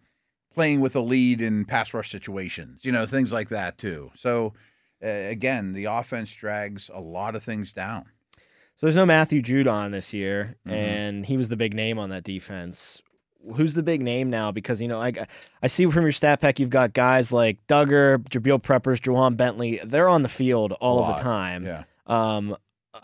playing 0.53 0.79
with 0.81 0.95
a 0.95 1.01
lead 1.01 1.41
in 1.41 1.65
pass 1.65 1.93
rush 1.93 2.09
situations. 2.09 2.85
You 2.85 2.91
know, 2.91 3.05
things 3.05 3.33
like 3.33 3.50
that 3.50 3.77
too. 3.77 4.12
So 4.15 4.53
uh, 5.03 5.07
again, 5.07 5.73
the 5.73 5.85
offense 5.85 6.33
drags 6.33 6.89
a 6.93 7.01
lot 7.01 7.35
of 7.35 7.43
things 7.43 7.73
down. 7.73 8.05
So 8.75 8.85
there's 8.88 8.95
no 8.95 9.05
Matthew 9.05 9.41
Judon 9.41 9.91
this 9.91 10.13
year, 10.13 10.55
Mhm. 10.67 10.71
and 10.71 11.25
he 11.25 11.35
was 11.38 11.50
the 11.50 11.57
big 11.57 11.73
name 11.73 12.00
on 12.00 12.09
that 12.12 12.23
defense. 12.23 13.01
Who's 13.55 13.73
the 13.73 13.83
big 13.83 14.01
name 14.01 14.29
now? 14.29 14.51
Because 14.51 14.81
you 14.81 14.88
know, 14.88 15.01
I 15.01 15.12
I 15.62 15.67
see 15.67 15.85
from 15.88 16.03
your 16.03 16.12
stat 16.12 16.39
pack 16.41 16.59
you've 16.59 16.69
got 16.69 16.93
guys 16.93 17.33
like 17.33 17.57
Dugger, 17.67 18.19
Jabrill 18.29 18.62
Peppers, 18.62 19.00
Ja'Whaun 19.01 19.35
Bentley. 19.38 19.79
They're 19.83 20.09
on 20.09 20.23
the 20.23 20.29
field 20.29 20.71
all 20.73 21.03
of 21.03 21.17
the 21.17 21.21
time. 21.23 21.65
Yeah. 21.65 21.83
Um, 22.07 22.55
uh, 22.93 23.00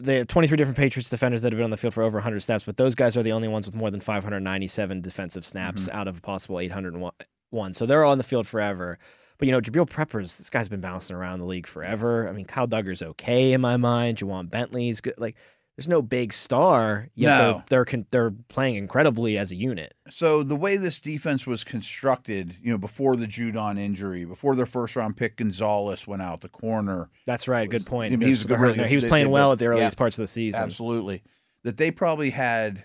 they 0.00 0.16
have 0.18 0.26
23 0.26 0.56
different 0.56 0.76
Patriots 0.76 1.08
defenders 1.10 1.42
that 1.42 1.52
have 1.52 1.58
been 1.58 1.64
on 1.64 1.70
the 1.70 1.76
field 1.76 1.94
for 1.94 2.02
over 2.02 2.16
100 2.18 2.40
snaps, 2.40 2.64
but 2.64 2.76
those 2.76 2.94
guys 2.94 3.16
are 3.16 3.22
the 3.22 3.32
only 3.32 3.48
ones 3.48 3.66
with 3.66 3.74
more 3.74 3.90
than 3.90 4.00
597 4.00 5.00
defensive 5.00 5.44
snaps 5.44 5.86
Mm-hmm. 5.88 5.96
out 5.96 6.06
of 6.08 6.18
a 6.18 6.20
possible 6.20 6.60
801. 6.60 7.74
So 7.74 7.86
they're 7.86 8.04
on 8.04 8.18
the 8.18 8.24
field 8.24 8.46
forever. 8.46 8.98
But 9.38 9.48
you 9.48 9.52
know, 9.52 9.60
Jabrill 9.60 9.88
Peppers, 9.88 10.36
this 10.38 10.50
guy's 10.50 10.68
been 10.68 10.80
bouncing 10.82 11.16
around 11.16 11.38
the 11.38 11.46
league 11.46 11.66
forever. 11.66 12.28
I 12.28 12.32
mean, 12.32 12.44
Kyle 12.44 12.68
Dugger's 12.68 13.02
okay 13.02 13.52
in 13.52 13.60
my 13.62 13.76
mind. 13.78 14.18
Ja'Whaun 14.18 14.50
Bentley's 14.50 15.00
good. 15.00 15.14
Like, 15.16 15.36
there's 15.80 15.88
no 15.88 16.02
big 16.02 16.34
star 16.34 17.08
yet. 17.14 17.38
No. 17.38 17.62
They're 17.70 17.86
they're, 17.86 18.04
they're 18.10 18.30
playing 18.48 18.74
incredibly 18.74 19.38
as 19.38 19.50
a 19.50 19.56
unit. 19.56 19.94
So 20.10 20.42
the 20.42 20.54
way 20.54 20.76
this 20.76 21.00
defense 21.00 21.46
was 21.46 21.64
constructed, 21.64 22.54
you 22.62 22.70
know, 22.70 22.76
before 22.76 23.16
the 23.16 23.24
Judon 23.24 23.78
injury, 23.78 24.26
before 24.26 24.54
their 24.54 24.66
first 24.66 24.94
round 24.94 25.16
pick 25.16 25.38
Gonzalez 25.38 26.06
went 26.06 26.20
out, 26.20 26.42
the 26.42 26.50
corner, 26.50 27.08
That's 27.24 27.48
right. 27.48 27.66
Good 27.66 27.86
point. 27.86 28.12
I 28.12 28.16
mean, 28.16 28.26
he 28.26 28.30
was 28.32 28.44
good- 28.44 28.60
really 28.60 28.86
He 28.88 28.94
was 28.94 29.04
They- 29.04 29.08
playing 29.08 29.28
they 29.28 29.32
well 29.32 29.52
at 29.52 29.58
the 29.58 29.68
earliest 29.68 29.94
yeah. 29.94 29.98
parts 29.98 30.18
of 30.18 30.22
the 30.24 30.26
season. 30.26 30.62
absolutely, 30.62 31.22
that 31.62 31.78
they 31.78 31.90
probably 31.90 32.28
had 32.28 32.84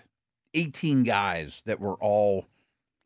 18 0.54 1.02
guys 1.02 1.60
that 1.66 1.78
were 1.78 1.96
all 1.96 2.46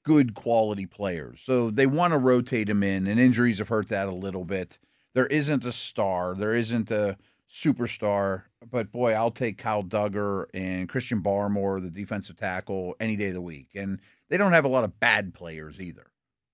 good 0.05 0.35
quality 0.35 0.87
players. 0.87 1.41
So 1.45 1.69
they 1.69 1.87
want 1.87 2.13
to 2.13 2.19
rotate 2.19 2.69
them 2.69 2.85
in, 2.85 3.09
and 3.09 3.19
injuries 3.19 3.59
have 3.59 3.69
hurt 3.69 3.89
that 3.89 4.07
a 4.07 4.13
little 4.13 4.45
bit. 4.45 4.79
There 5.15 5.27
isn't 5.27 5.65
a 5.65 5.73
star, 5.73 6.37
there 6.37 6.55
isn't 6.55 6.93
a 6.93 7.17
superstar, 7.51 8.45
but 8.71 8.93
boy, 8.93 9.13
I'll 9.13 9.31
take 9.31 9.59
Kyle 9.59 9.83
Dugger 9.83 10.47
and 10.55 10.89
Christian 10.89 11.21
Barmore, 11.23 11.83
the 11.83 11.91
defensive 11.91 12.37
tackle, 12.37 12.95
any 13.01 13.17
day 13.17 13.29
of 13.29 13.35
the 13.35 13.41
week. 13.41 13.69
And 13.75 14.01
they 14.29 14.37
don't 14.37 14.53
have 14.53 14.65
a 14.65 14.69
lot 14.69 14.85
of 14.85 15.01
bad 15.01 15.35
players 15.35 15.81
either 15.81 16.07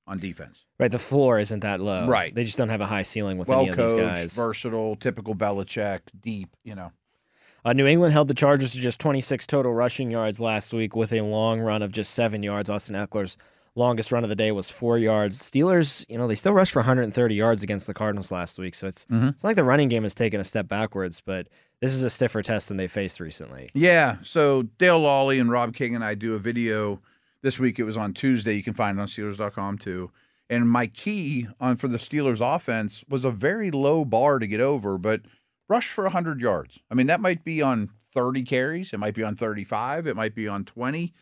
on 0.07 0.19
defense. 0.19 0.65
Right. 0.79 0.91
The 0.91 0.99
floor 0.99 1.39
isn't 1.39 1.61
that 1.61 1.81
low. 1.81 2.07
Right. 2.07 2.35
They 2.35 2.45
just 2.45 2.57
don't 2.57 2.71
have 2.71 2.81
a 2.81 2.87
high 2.87 3.03
ceiling 3.03 3.39
with 3.39 3.49
Well 3.49 3.61
any 3.61 3.71
of 3.71 3.77
these 3.77 3.93
coached, 3.93 4.15
guys. 4.15 4.37
versatile, 4.37 4.97
typical 4.97 5.35
Belichick, 5.35 6.01
deep, 6.19 6.49
you 6.65 6.75
know. 6.75 6.93
Uh, 7.65 7.73
New 7.73 7.87
England 7.87 8.13
held 8.13 8.29
the 8.29 8.35
Chargers 8.35 8.73
to 8.73 8.81
just 8.81 9.01
26 9.01 9.45
total 9.47 9.75
rushing 9.75 10.11
yards 10.11 10.39
last 10.39 10.73
week 10.73 10.95
with 10.95 11.13
a 11.13 11.21
long 11.23 11.61
run 11.61 11.83
of 11.83 11.91
just 11.91 12.15
seven 12.15 12.43
yards. 12.45 12.71
Austin 12.71 12.95
Ekeler's 12.95 13.37
longest 13.77 14.11
run 14.11 14.25
of 14.25 14.31
the 14.31 14.37
day 14.37 14.51
was 14.53 14.69
four 14.71 14.99
yards. 14.99 15.41
Steelers, 15.41 16.05
you 16.09 16.19
know, 16.19 16.27
they 16.27 16.35
still 16.35 16.53
rushed 16.53 16.73
for 16.73 16.81
130 16.81 17.35
yards 17.35 17.63
against 17.63 17.87
the 17.87 17.95
Cardinals 17.95 18.33
last 18.33 18.59
week, 18.59 18.75
so 18.75 18.87
it's 18.89 19.05
Mhm. 19.07 19.29
it's 19.31 19.45
like 19.45 19.55
the 19.57 19.65
running 19.65 19.89
game 19.89 20.03
has 20.03 20.15
taken 20.15 20.41
a 20.41 20.45
step 20.45 20.67
backwards, 20.67 21.21
but 21.25 21.47
this 21.81 21.95
is 21.95 22.03
a 22.03 22.11
stiffer 22.11 22.43
test 22.43 22.69
than 22.69 22.77
they 22.79 22.89
faced 22.89 23.21
recently. 23.21 23.71
Yeah. 23.75 24.17
So 24.23 24.63
Dale 24.79 24.99
Lolley 25.01 25.41
and 25.41 25.51
Rob 25.51 25.75
King 25.75 25.95
and 25.95 26.03
I 26.05 26.15
do 26.15 26.35
a 26.35 26.39
video 26.39 27.01
this 27.43 27.61
week. 27.61 27.79
It 27.79 27.85
was 27.85 27.97
on 27.99 28.15
Tuesday. 28.15 28.55
You 28.55 28.63
can 28.63 28.73
find 28.75 28.99
it 28.99 29.03
on 29.03 29.09
Steelers.com 29.09 29.79
too. 29.79 30.11
And 30.49 30.71
my 30.71 30.87
key 30.87 31.49
on 31.61 31.77
for 31.77 31.89
the 31.89 31.99
Steelers 31.99 32.41
offense 32.41 33.05
was 33.09 33.25
a 33.25 33.31
very 33.31 33.71
low 33.71 34.05
bar 34.05 34.39
to 34.39 34.47
get 34.47 34.61
over, 34.61 34.97
but 34.97 35.21
rush 35.69 35.89
for 35.91 36.05
100 36.05 36.41
yards. 36.41 36.79
I 36.91 36.95
mean, 36.95 37.09
that 37.09 37.21
might 37.21 37.45
be 37.45 37.61
on 37.61 37.91
30 38.15 38.43
carries. 38.45 38.93
It 38.95 38.99
might 38.99 39.15
be 39.15 39.23
on 39.25 39.35
35. 39.37 40.07
It 40.07 40.17
might 40.17 40.35
be 40.35 40.49
on 40.49 40.65
20. 40.65 41.13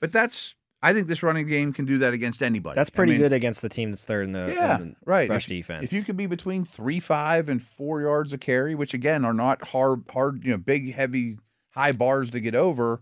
But 0.00 0.12
that's, 0.12 0.54
I 0.84 0.92
think 0.92 1.06
this 1.08 1.22
running 1.22 1.46
game 1.46 1.72
can 1.72 1.84
do 1.86 1.98
that 1.98 2.12
against 2.12 2.42
anybody. 2.42 2.76
That's 2.76 2.90
I 2.90 2.94
pretty 2.94 3.12
mean, 3.12 3.22
good 3.22 3.32
against 3.32 3.62
the 3.62 3.68
team 3.68 3.90
that's 3.90 4.04
third 4.04 4.26
in 4.26 4.32
the, 4.32 4.48
in 4.48 4.52
Yeah, 4.54 4.76
the 4.76 4.94
right. 5.06 5.28
rush 5.30 5.44
If- 5.46 5.48
defense. 5.48 5.84
If 5.92 5.96
you 5.96 6.02
could 6.04 6.16
be 6.16 6.26
between 6.26 6.64
three, 6.64 7.00
five, 7.00 7.48
and 7.48 7.62
four 7.62 8.02
yards 8.02 8.32
a 8.32 8.38
carry, 8.38 8.74
which 8.74 8.92
again 8.94 9.24
are 9.24 9.32
not 9.34 9.68
hard, 9.68 10.02
hard, 10.12 10.44
you 10.44 10.50
know, 10.50 10.58
big, 10.58 10.92
heavy, 10.92 11.38
high 11.70 11.92
bars 11.92 12.30
to 12.30 12.40
get 12.40 12.54
over, 12.54 13.00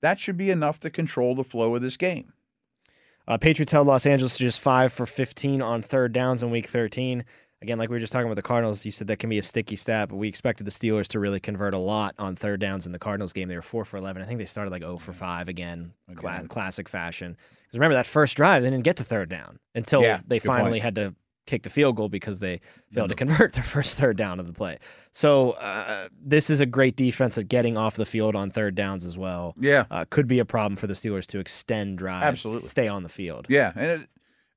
that 0.00 0.18
should 0.18 0.36
be 0.36 0.50
enough 0.50 0.80
to 0.80 0.90
control 0.90 1.34
the 1.34 1.44
flow 1.44 1.74
of 1.74 1.82
this 1.82 1.96
game. 1.96 2.32
Uh, 3.26 3.36
Patriots 3.36 3.72
held 3.72 3.86
Los 3.86 4.06
Angeles 4.06 4.38
to 4.38 4.44
just 4.44 4.60
five 4.60 4.90
for 4.92 5.04
15 5.04 5.60
on 5.60 5.82
third 5.82 6.14
downs 6.14 6.42
in 6.42 6.50
week 6.50 6.66
13. 6.66 7.24
Again, 7.60 7.76
like 7.78 7.88
we 7.88 7.96
were 7.96 8.00
just 8.00 8.12
talking 8.12 8.26
about 8.26 8.36
the 8.36 8.42
Cardinals, 8.42 8.84
you 8.86 8.92
said 8.92 9.08
that 9.08 9.18
can 9.18 9.28
be 9.30 9.38
a 9.38 9.42
sticky 9.42 9.74
stat, 9.74 10.08
but 10.08 10.16
we 10.16 10.28
expected 10.28 10.64
the 10.64 10.70
Steelers 10.70 11.08
to 11.08 11.18
really 11.18 11.40
convert 11.40 11.74
a 11.74 11.78
lot 11.78 12.14
on 12.18 12.36
third 12.36 12.60
downs 12.60 12.86
in 12.86 12.92
the 12.92 13.00
Cardinals 13.00 13.32
game. 13.32 13.48
They 13.48 13.56
were 13.56 13.62
four 13.62 13.84
for 13.84 13.96
11. 13.96 14.22
I 14.22 14.26
think 14.26 14.38
they 14.38 14.46
started 14.46 14.70
like 14.70 14.82
0 14.82 14.98
for 14.98 15.12
5 15.12 15.48
again, 15.48 15.92
cla- 16.14 16.44
classic 16.48 16.88
fashion. 16.88 17.36
Because 17.66 17.78
remember, 17.80 17.94
that 17.94 18.06
first 18.06 18.36
drive, 18.36 18.62
they 18.62 18.70
didn't 18.70 18.84
get 18.84 18.96
to 18.98 19.04
third 19.04 19.28
down 19.28 19.58
until 19.74 20.02
Yeah, 20.02 20.20
they 20.26 20.38
finally 20.38 20.70
point. 20.72 20.82
had 20.84 20.94
to 20.94 21.14
kick 21.46 21.62
the 21.64 21.70
field 21.70 21.96
goal 21.96 22.08
because 22.10 22.38
they 22.40 22.60
failed 22.92 23.08
to 23.08 23.14
convert 23.16 23.52
their 23.54 23.64
first 23.64 23.98
third 23.98 24.16
down 24.16 24.38
of 24.38 24.46
the 24.46 24.52
play. 24.52 24.76
So 25.12 25.52
uh, 25.52 26.08
this 26.22 26.50
is 26.50 26.60
a 26.60 26.66
great 26.66 26.94
defense 26.94 27.38
at 27.38 27.48
getting 27.48 27.76
off 27.76 27.96
the 27.96 28.04
field 28.04 28.36
on 28.36 28.50
third 28.50 28.74
downs 28.76 29.04
as 29.04 29.18
well. 29.18 29.54
Yeah, 29.58 29.86
Uh, 29.90 30.04
could 30.08 30.28
be 30.28 30.38
a 30.38 30.44
problem 30.44 30.76
for 30.76 30.86
the 30.86 30.94
Steelers 30.94 31.26
to 31.28 31.40
extend 31.40 31.98
drives, 31.98 32.24
Absolutely. 32.24 32.68
stay 32.68 32.86
on 32.86 33.02
the 33.02 33.08
field. 33.08 33.46
yeah, 33.48 33.72
and 33.74 33.90
it, 34.02 34.08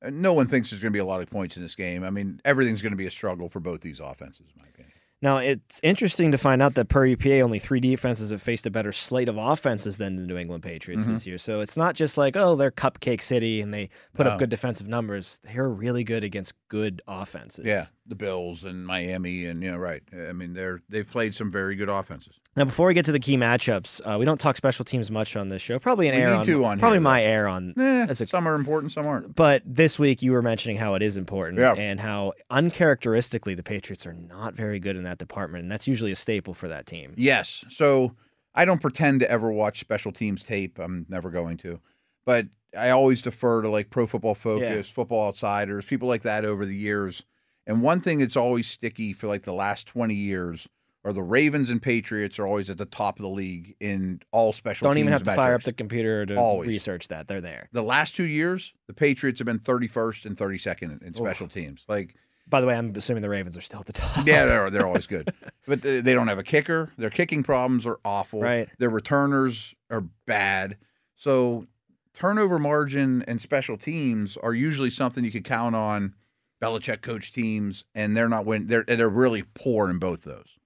no 0.10 0.34
one 0.34 0.48
thinks 0.48 0.70
there's 0.72 0.82
going 0.82 0.92
to 0.92 0.96
be 0.96 1.00
a 1.00 1.06
lot 1.06 1.22
of 1.22 1.30
points 1.30 1.58
in 1.58 1.64
this 1.64 1.76
game. 1.76 2.04
I 2.04 2.10
mean, 2.10 2.40
everything's 2.46 2.82
going 2.82 2.92
to 2.94 2.98
be 2.98 3.08
a 3.08 3.12
struggle 3.12 3.50
for 3.50 3.60
both 3.60 3.82
these 3.82 4.00
offenses, 4.00 4.48
in 4.56 4.62
my 4.62 4.68
opinion. 4.70 4.88
Now, 5.24 5.38
it's 5.38 5.80
interesting 5.84 6.32
to 6.32 6.40
find 6.40 6.64
out 6.64 6.74
that 6.74 6.90
per 6.90 7.06
EPA, 7.06 7.44
only 7.44 7.60
three 7.60 7.80
defenses 7.80 8.32
have 8.32 8.42
faced 8.42 8.66
a 8.66 8.72
better 8.72 8.92
slate 8.92 9.30
of 9.30 9.38
offenses 9.38 9.98
than 9.98 10.16
the 10.16 10.24
New 10.24 10.36
England 10.36 10.64
Patriots 10.64 11.04
Mm-hmm. 11.04 11.14
this 11.14 11.28
year. 11.28 11.38
So 11.38 11.60
it's 11.60 11.78
not 11.78 11.94
just 11.94 12.18
like, 12.18 12.36
oh, 12.36 12.56
they're 12.56 12.72
Cupcake 12.72 13.22
City 13.22 13.62
and 13.62 13.72
they 13.72 13.90
put 14.16 14.26
No. 14.26 14.32
up 14.32 14.40
good 14.40 14.50
defensive 14.50 14.88
numbers. 14.88 15.40
They're 15.44 15.70
really 15.70 16.04
good 16.04 16.24
against 16.24 16.56
good 16.70 17.04
offenses. 17.08 17.66
Yeah, 17.66 17.84
the 18.08 18.16
Bills 18.16 18.64
and 18.64 18.84
Miami, 18.88 19.46
and 19.46 19.62
you 19.62 19.70
know, 19.72 19.78
right. 19.78 20.02
I 20.12 20.34
mean, 20.34 20.54
they're 20.54 20.82
they've 20.90 21.08
played 21.08 21.36
some 21.36 21.52
very 21.52 21.76
good 21.76 21.90
offenses. 21.90 22.40
Now, 22.58 22.66
before 22.66 22.88
we 22.88 22.94
get 22.94 23.06
to 23.06 23.14
the 23.14 23.20
key 23.20 23.38
matchups, 23.38 24.02
uh, 24.04 24.18
we 24.20 24.26
don't 24.26 24.38
talk 24.40 24.58
special 24.58 24.84
teams 24.84 25.10
much 25.10 25.38
on 25.38 25.48
this 25.48 25.62
show. 25.62 25.80
Probably 25.80 26.10
an 26.10 26.16
We 26.16 26.22
air 26.22 26.34
on, 26.34 26.40
on 26.66 26.80
probably 26.80 26.98
here, 26.98 27.02
my 27.02 27.24
air 27.24 27.48
on. 27.48 27.74
Eh, 27.80 28.08
a- 28.10 28.14
some 28.16 28.46
are 28.46 28.56
important, 28.56 28.92
some 28.92 29.08
aren't. 29.08 29.36
But 29.36 29.64
this 29.66 29.98
week 29.98 30.22
you 30.22 30.34
were 30.34 30.42
mentioning 30.42 30.76
how 30.76 30.96
it 30.96 31.02
is 31.02 31.16
important 31.16 31.60
Yeah. 31.60 31.74
and 31.76 31.98
how 31.98 32.34
uncharacteristically 32.50 33.54
the 33.54 33.64
Patriots 33.64 34.06
are 34.06 34.12
not 34.14 34.54
very 34.54 34.80
good 34.80 34.98
in 34.98 35.04
that 35.04 35.18
department, 35.18 35.64
and 35.64 35.72
that's 35.72 35.88
usually 35.88 36.12
a 36.12 36.16
staple 36.16 36.54
for 36.54 36.68
that 36.68 36.86
team. 36.86 37.14
Yes. 37.16 37.64
So 37.70 38.16
I 38.54 38.66
don't 38.66 38.82
pretend 38.82 39.22
to 39.22 39.32
ever 39.32 39.50
watch 39.50 39.80
special 39.80 40.12
teams 40.12 40.44
tape. 40.44 40.78
I'm 40.78 41.06
never 41.08 41.30
going 41.30 41.56
to. 41.60 41.80
But 42.26 42.48
I 42.78 42.90
always 42.90 43.22
defer 43.22 43.62
to 43.62 43.70
like 43.70 43.90
Pro 43.90 44.06
Football 44.06 44.36
Focus, 44.36 44.90
Football 44.90 45.28
Outsiders, 45.28 45.86
people 45.86 46.10
like 46.10 46.24
that 46.24 46.44
over 46.44 46.66
the 46.66 46.76
years. 46.76 47.24
And 47.66 47.82
one 47.82 48.02
thing 48.02 48.20
that's 48.20 48.36
always 48.36 48.68
sticky 48.68 49.14
for 49.14 49.28
like 49.28 49.44
the 49.44 49.54
last 49.54 49.88
20 49.88 50.14
years 50.16 50.68
are 51.04 51.14
the 51.14 51.24
Ravens 51.24 51.70
and 51.70 51.82
Patriots 51.82 52.38
are 52.40 52.46
always 52.46 52.70
at 52.70 52.78
the 52.78 52.86
top 52.86 53.18
of 53.18 53.24
the 53.24 53.30
league 53.30 53.76
in 53.80 54.22
all 54.32 54.54
special 54.54 54.86
teams? 54.86 54.90
Don't 54.92 54.98
even 55.00 55.12
have 55.12 55.24
to 55.24 55.34
fire 55.36 55.56
up 55.56 55.64
the 55.64 55.74
computer 55.74 56.26
to 56.28 56.36
Always. 56.36 56.68
research 56.68 57.08
that. 57.08 57.28
They're 57.28 57.42
there. 57.42 57.70
the 57.72 57.82
last 57.84 58.16
two 58.16 58.26
years, 58.28 58.74
the 58.88 58.94
Patriots 58.94 59.40
have 59.40 59.48
been 59.48 59.60
31st 59.60 60.26
and 60.28 60.38
32nd 60.38 60.84
in, 61.02 61.08
in 61.08 61.14
special 61.16 61.48
teams. 61.48 61.84
Like, 61.88 62.14
By 62.48 62.62
the 62.62 62.68
way, 62.68 62.78
I'm 62.78 62.94
assuming 62.96 63.24
the 63.24 63.30
Ravens 63.30 63.58
are 63.58 63.62
still 63.62 63.80
at 63.80 63.88
the 63.88 63.94
top. 63.94 64.28
yeah, 64.28 64.46
they're, 64.46 64.70
they're 64.70 64.86
always 64.86 65.08
good. 65.08 65.34
But 65.68 65.84
they 65.84 66.02
they 66.02 66.14
don't 66.14 66.28
have 66.28 66.40
a 66.40 66.44
kicker. 66.44 66.92
Their 66.98 67.12
kicking 67.12 67.44
problems 67.44 67.86
are 67.86 68.00
awful. 68.04 68.42
Right. 68.42 68.68
Their 68.80 68.90
returners 68.90 69.76
are 69.92 70.02
bad. 70.26 70.78
So 71.16 71.68
turnover 72.16 72.58
margin 72.58 73.24
and 73.28 73.40
special 73.40 73.78
teams 73.78 74.38
are 74.38 74.56
usually 74.56 74.90
something 74.90 75.24
you 75.24 75.32
could 75.32 75.44
count 75.46 75.76
on 75.76 76.16
Belichick 76.62 77.02
coach 77.02 77.32
teams, 77.32 77.86
and 77.94 78.18
they're 78.18 78.28
not 78.28 78.46
win. 78.46 78.66
They're 78.68 78.84
they're 78.84 79.08
really 79.08 79.44
poor 79.54 79.88
in 79.90 80.00
both 80.00 80.24
those. 80.24 80.58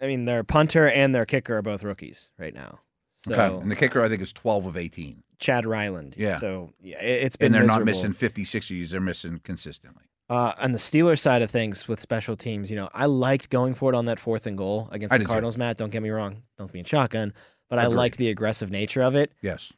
I 0.00 0.06
mean, 0.06 0.24
their 0.26 0.44
punter 0.44 0.88
and 0.88 1.14
their 1.14 1.24
kicker 1.26 1.56
are 1.56 1.62
both 1.62 1.82
rookies 1.82 2.30
right 2.38 2.54
now. 2.54 2.80
So 3.14 3.32
okay. 3.32 3.62
And 3.62 3.70
the 3.70 3.76
kicker, 3.76 4.02
I 4.02 4.08
think, 4.08 4.22
is 4.22 4.32
12 4.32 4.66
of 4.66 4.76
18. 4.76 5.22
Chad 5.38 5.66
Ryland. 5.66 6.14
Yeah. 6.18 6.36
So 6.36 6.70
yeah, 6.80 6.98
it, 7.02 7.24
it's 7.24 7.36
been 7.36 7.46
And 7.46 7.54
they're 7.54 7.62
not 7.62 7.84
miserable. 7.84 8.10
missing 8.10 8.12
50, 8.12 8.44
60s. 8.44 8.90
They're 8.90 9.00
missing 9.00 9.40
consistently. 9.42 10.04
Uh, 10.28 10.52
on 10.58 10.72
the 10.72 10.78
Steelers 10.78 11.20
side 11.20 11.40
of 11.42 11.50
things 11.50 11.86
with 11.86 12.00
special 12.00 12.36
teams, 12.36 12.70
you 12.70 12.76
know, 12.76 12.88
I 12.92 13.06
liked 13.06 13.48
going 13.48 13.74
for 13.74 13.92
it 13.92 13.96
on 13.96 14.06
that 14.06 14.18
fourth 14.18 14.46
and 14.46 14.58
goal 14.58 14.88
against 14.90 15.12
I 15.12 15.18
the 15.18 15.22
did 15.22 15.24
too. 15.26 15.28
Cardinals, 15.28 15.56
Matt. 15.56 15.76
Don't 15.76 15.90
get 15.90 16.02
me 16.02 16.10
wrong. 16.10 16.42
Don't 16.58 16.72
be 16.72 16.78
in 16.80 16.84
shotgun. 16.84 17.32
But 17.68 17.78
I 17.78 17.84
Agreed. 17.84 17.96
liked 17.96 18.18
the 18.18 18.28
aggressive 18.30 18.70
nature 18.70 19.02
of 19.02 19.14
it. 19.14 19.32
Yes. 19.40 19.72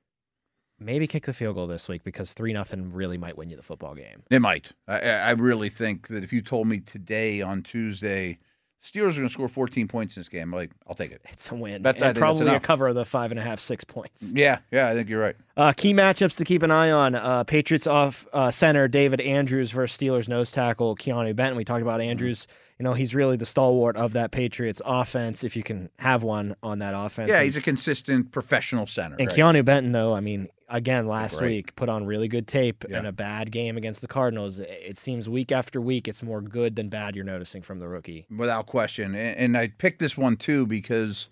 Maybe 0.80 1.06
kick 1.06 1.24
the 1.26 1.32
field 1.32 1.56
goal 1.56 1.66
this 1.66 1.88
week 1.88 2.04
because 2.04 2.34
3 2.34 2.52
nothing 2.52 2.92
really 2.92 3.18
might 3.18 3.36
win 3.36 3.50
you 3.50 3.56
the 3.56 3.62
football 3.62 3.94
game. 3.94 4.22
It 4.30 4.40
might. 4.40 4.72
I, 4.86 5.00
I 5.00 5.08
I 5.16 5.30
really 5.32 5.68
think 5.70 6.08
that 6.08 6.22
if 6.22 6.32
you 6.32 6.40
told 6.40 6.68
me 6.68 6.80
today 6.80 7.42
on 7.42 7.62
Tuesday, 7.62 8.38
Steelers 8.80 9.12
are 9.14 9.16
going 9.16 9.26
to 9.26 9.28
score 9.28 9.48
14 9.48 9.88
points 9.88 10.16
in 10.16 10.20
this 10.20 10.28
game, 10.28 10.52
like 10.52 10.70
I'll 10.86 10.94
take 10.94 11.10
it. 11.10 11.20
It's 11.30 11.50
a 11.50 11.54
win. 11.56 11.82
That's- 11.82 12.00
and 12.02 12.16
probably 12.16 12.46
a 12.54 12.60
cover 12.60 12.86
of 12.88 12.94
the 12.94 13.04
five 13.04 13.32
and 13.32 13.40
a 13.40 13.42
half, 13.42 13.58
six 13.58 13.82
points. 13.82 14.32
Yeah, 14.36 14.58
yeah, 14.70 14.88
I 14.88 14.94
think 14.94 15.08
you're 15.08 15.20
right. 15.20 15.34
Uh, 15.56 15.72
key 15.76 15.92
matchups 15.92 16.36
to 16.38 16.44
keep 16.44 16.62
an 16.62 16.70
eye 16.70 16.90
on: 16.92 17.16
uh, 17.16 17.42
Patriots 17.44 17.88
off 17.88 18.28
uh, 18.32 18.50
center 18.52 18.86
David 18.86 19.20
Andrews 19.20 19.72
versus 19.72 19.98
Steelers 19.98 20.28
nose 20.28 20.52
tackle 20.52 20.94
Keanu 20.94 21.34
Benton. 21.34 21.56
We 21.56 21.64
talked 21.64 21.82
about 21.82 22.00
Andrews. 22.00 22.46
You 22.78 22.84
know 22.84 22.92
he's 22.92 23.14
really 23.14 23.36
the 23.36 23.46
stalwart 23.46 23.96
of 23.96 24.12
that 24.12 24.30
Patriots 24.30 24.80
offense, 24.84 25.42
if 25.42 25.56
you 25.56 25.64
can 25.64 25.90
have 25.98 26.22
one 26.22 26.54
on 26.62 26.78
that 26.78 26.94
offense. 26.96 27.28
Yeah, 27.28 27.42
he's 27.42 27.56
a 27.56 27.60
consistent 27.60 28.30
professional 28.30 28.86
center. 28.86 29.16
and 29.18 29.26
right? 29.28 29.36
Keanu 29.36 29.64
Benton, 29.64 29.90
though, 29.90 30.14
I 30.14 30.20
mean, 30.20 30.46
again 30.68 31.08
last 31.08 31.38
Great. 31.38 31.48
week 31.48 31.76
put 31.76 31.88
on 31.88 32.06
really 32.06 32.28
good 32.28 32.46
tape 32.46 32.84
Yeah. 32.88 32.98
and 32.98 33.06
a 33.06 33.12
bad 33.12 33.50
game 33.50 33.76
against 33.76 34.00
the 34.00 34.06
Cardinals. 34.06 34.60
It 34.60 34.96
seems 34.98 35.28
week 35.28 35.50
after 35.50 35.80
week, 35.80 36.06
it's 36.06 36.22
more 36.22 36.40
good 36.40 36.76
than 36.76 36.88
bad. 36.88 37.16
You're 37.16 37.24
noticing 37.24 37.62
from 37.62 37.80
the 37.80 37.88
rookie. 37.88 38.26
without 38.30 38.66
question. 38.66 39.14
And, 39.14 39.56
I 39.56 39.68
picked 39.68 39.98
this 39.98 40.16
one 40.16 40.36
too 40.36 40.66
because 40.66 41.28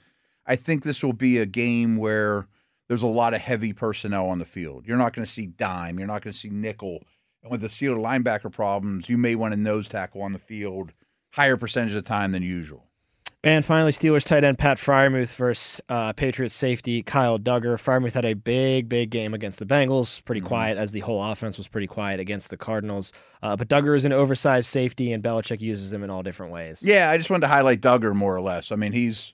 I 0.47 0.57
think 0.57 0.83
this 0.83 1.05
will 1.05 1.12
be 1.12 1.38
a 1.38 1.47
game 1.47 1.97
where 1.97 2.49
there's 2.88 3.03
a 3.03 3.07
lot 3.07 3.35
of 3.35 3.41
heavy 3.41 3.73
personnel 3.73 4.26
on 4.26 4.38
the 4.38 4.45
field. 4.45 4.85
You're 4.87 4.97
not 4.97 5.12
going 5.12 5.25
to 5.25 5.31
see 5.31 5.47
dime. 5.47 5.99
You're 5.99 6.09
not 6.09 6.23
going 6.23 6.33
to 6.33 6.38
see 6.38 6.49
nickel. 6.50 7.05
And 7.43 7.53
with 7.53 7.61
the 7.61 7.69
Steelers 7.69 8.00
linebacker 8.00 8.50
problems, 8.50 9.09
you 9.09 9.19
may 9.19 9.35
want 9.37 9.55
a 9.55 9.57
nose 9.57 9.87
tackle 9.87 10.23
on 10.23 10.33
the 10.33 10.38
field 10.38 10.93
higher 11.33 11.56
percentage 11.56 11.95
of 11.95 12.02
the 12.04 12.09
time 12.09 12.33
than 12.33 12.42
usual. 12.42 12.83
And 13.45 13.64
finally, 13.64 13.92
Steelers 13.92 14.25
tight 14.25 14.42
end 14.42 14.59
Pat 14.59 14.76
Freiermuth 14.76 15.37
versus 15.37 15.80
uh, 15.88 16.12
Patriots 16.14 16.54
safety 16.54 17.04
Kyle 17.04 17.38
Dugger. 17.38 17.75
Freiermuth 17.76 18.14
had 18.14 18.25
a 18.25 18.35
big, 18.35 18.88
big 18.88 19.11
game 19.11 19.35
against 19.35 19.61
the 19.61 19.66
Bengals. 19.66 20.25
Pretty 20.25 20.40
Mm-hmm. 20.40 20.49
quiet, 20.49 20.78
as 20.78 20.90
the 20.90 21.00
whole 21.00 21.23
offense 21.23 21.56
was 21.56 21.68
pretty 21.68 21.87
quiet 21.87 22.18
against 22.18 22.50
the 22.50 22.56
Cardinals. 22.56 23.12
Uh, 23.42 23.54
but 23.54 23.68
Dugger 23.68 23.95
is 23.97 24.04
an 24.04 24.12
oversized 24.12 24.66
safety, 24.66 25.12
and 25.12 25.23
Belichick 25.23 25.61
uses 25.61 25.92
him 25.92 26.02
in 26.02 26.11
all 26.11 26.25
different 26.25 26.50
ways. 26.52 26.83
Yeah, 26.85 27.09
I 27.11 27.18
just 27.18 27.30
wanted 27.30 27.42
to 27.42 27.49
highlight 27.49 27.80
Dugger 27.80 28.14
more 28.16 28.35
or 28.35 28.40
less. 28.40 28.73
I 28.73 28.76
mean, 28.76 28.90
he's 28.92 29.33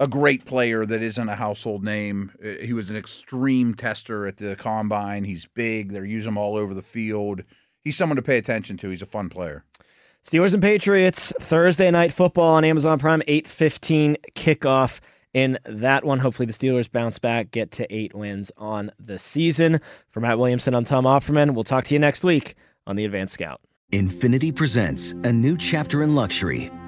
a 0.00 0.08
great 0.08 0.44
player 0.46 0.84
that 0.84 1.00
isn't 1.00 1.28
a 1.28 1.36
household 1.36 1.84
name. 1.84 2.32
Uh, 2.44 2.64
He 2.64 2.72
was 2.72 2.90
an 2.90 2.96
extreme 2.96 3.74
tester 3.74 4.26
at 4.26 4.38
the 4.38 4.56
combine. 4.56 5.22
He's 5.22 5.46
big. 5.46 5.92
They're 5.92 6.04
using 6.04 6.30
him 6.32 6.38
all 6.38 6.56
over 6.56 6.74
the 6.74 6.82
field. 6.82 7.44
He's 7.84 7.96
someone 7.96 8.16
to 8.16 8.22
pay 8.22 8.38
attention 8.38 8.78
to. 8.78 8.88
He's 8.88 9.02
a 9.02 9.06
fun 9.06 9.28
player. 9.28 9.64
Steelers 10.24 10.54
and 10.54 10.62
Patriots 10.62 11.34
Thursday 11.38 11.90
night 11.90 12.10
football 12.10 12.54
on 12.54 12.64
Amazon 12.64 12.98
Prime, 12.98 13.20
eight 13.26 13.46
fifteen 13.46 14.16
kickoff. 14.34 15.00
In 15.34 15.58
that 15.66 16.02
one, 16.02 16.18
hopefully 16.18 16.46
the 16.46 16.54
Steelers 16.54 16.90
bounce 16.90 17.18
back, 17.18 17.50
get 17.50 17.72
to 17.72 17.94
eight 17.94 18.14
wins 18.14 18.50
on 18.56 18.90
the 18.98 19.18
season. 19.18 19.80
For 20.08 20.20
Matt 20.20 20.38
Williamson, 20.38 20.74
I'm 20.74 20.84
Tom 20.84 21.04
Opferman. 21.04 21.54
We'll 21.54 21.62
talk 21.62 21.84
to 21.84 21.94
you 21.94 21.98
next 21.98 22.24
week 22.24 22.54
on 22.86 22.96
the 22.96 23.04
Advanced 23.04 23.34
Scout. 23.34 23.60
Infiniti 23.92 24.54
presents 24.54 25.12
a 25.12 25.30
new 25.30 25.58
chapter 25.58 26.02
in 26.02 26.14
luxury, 26.14 26.70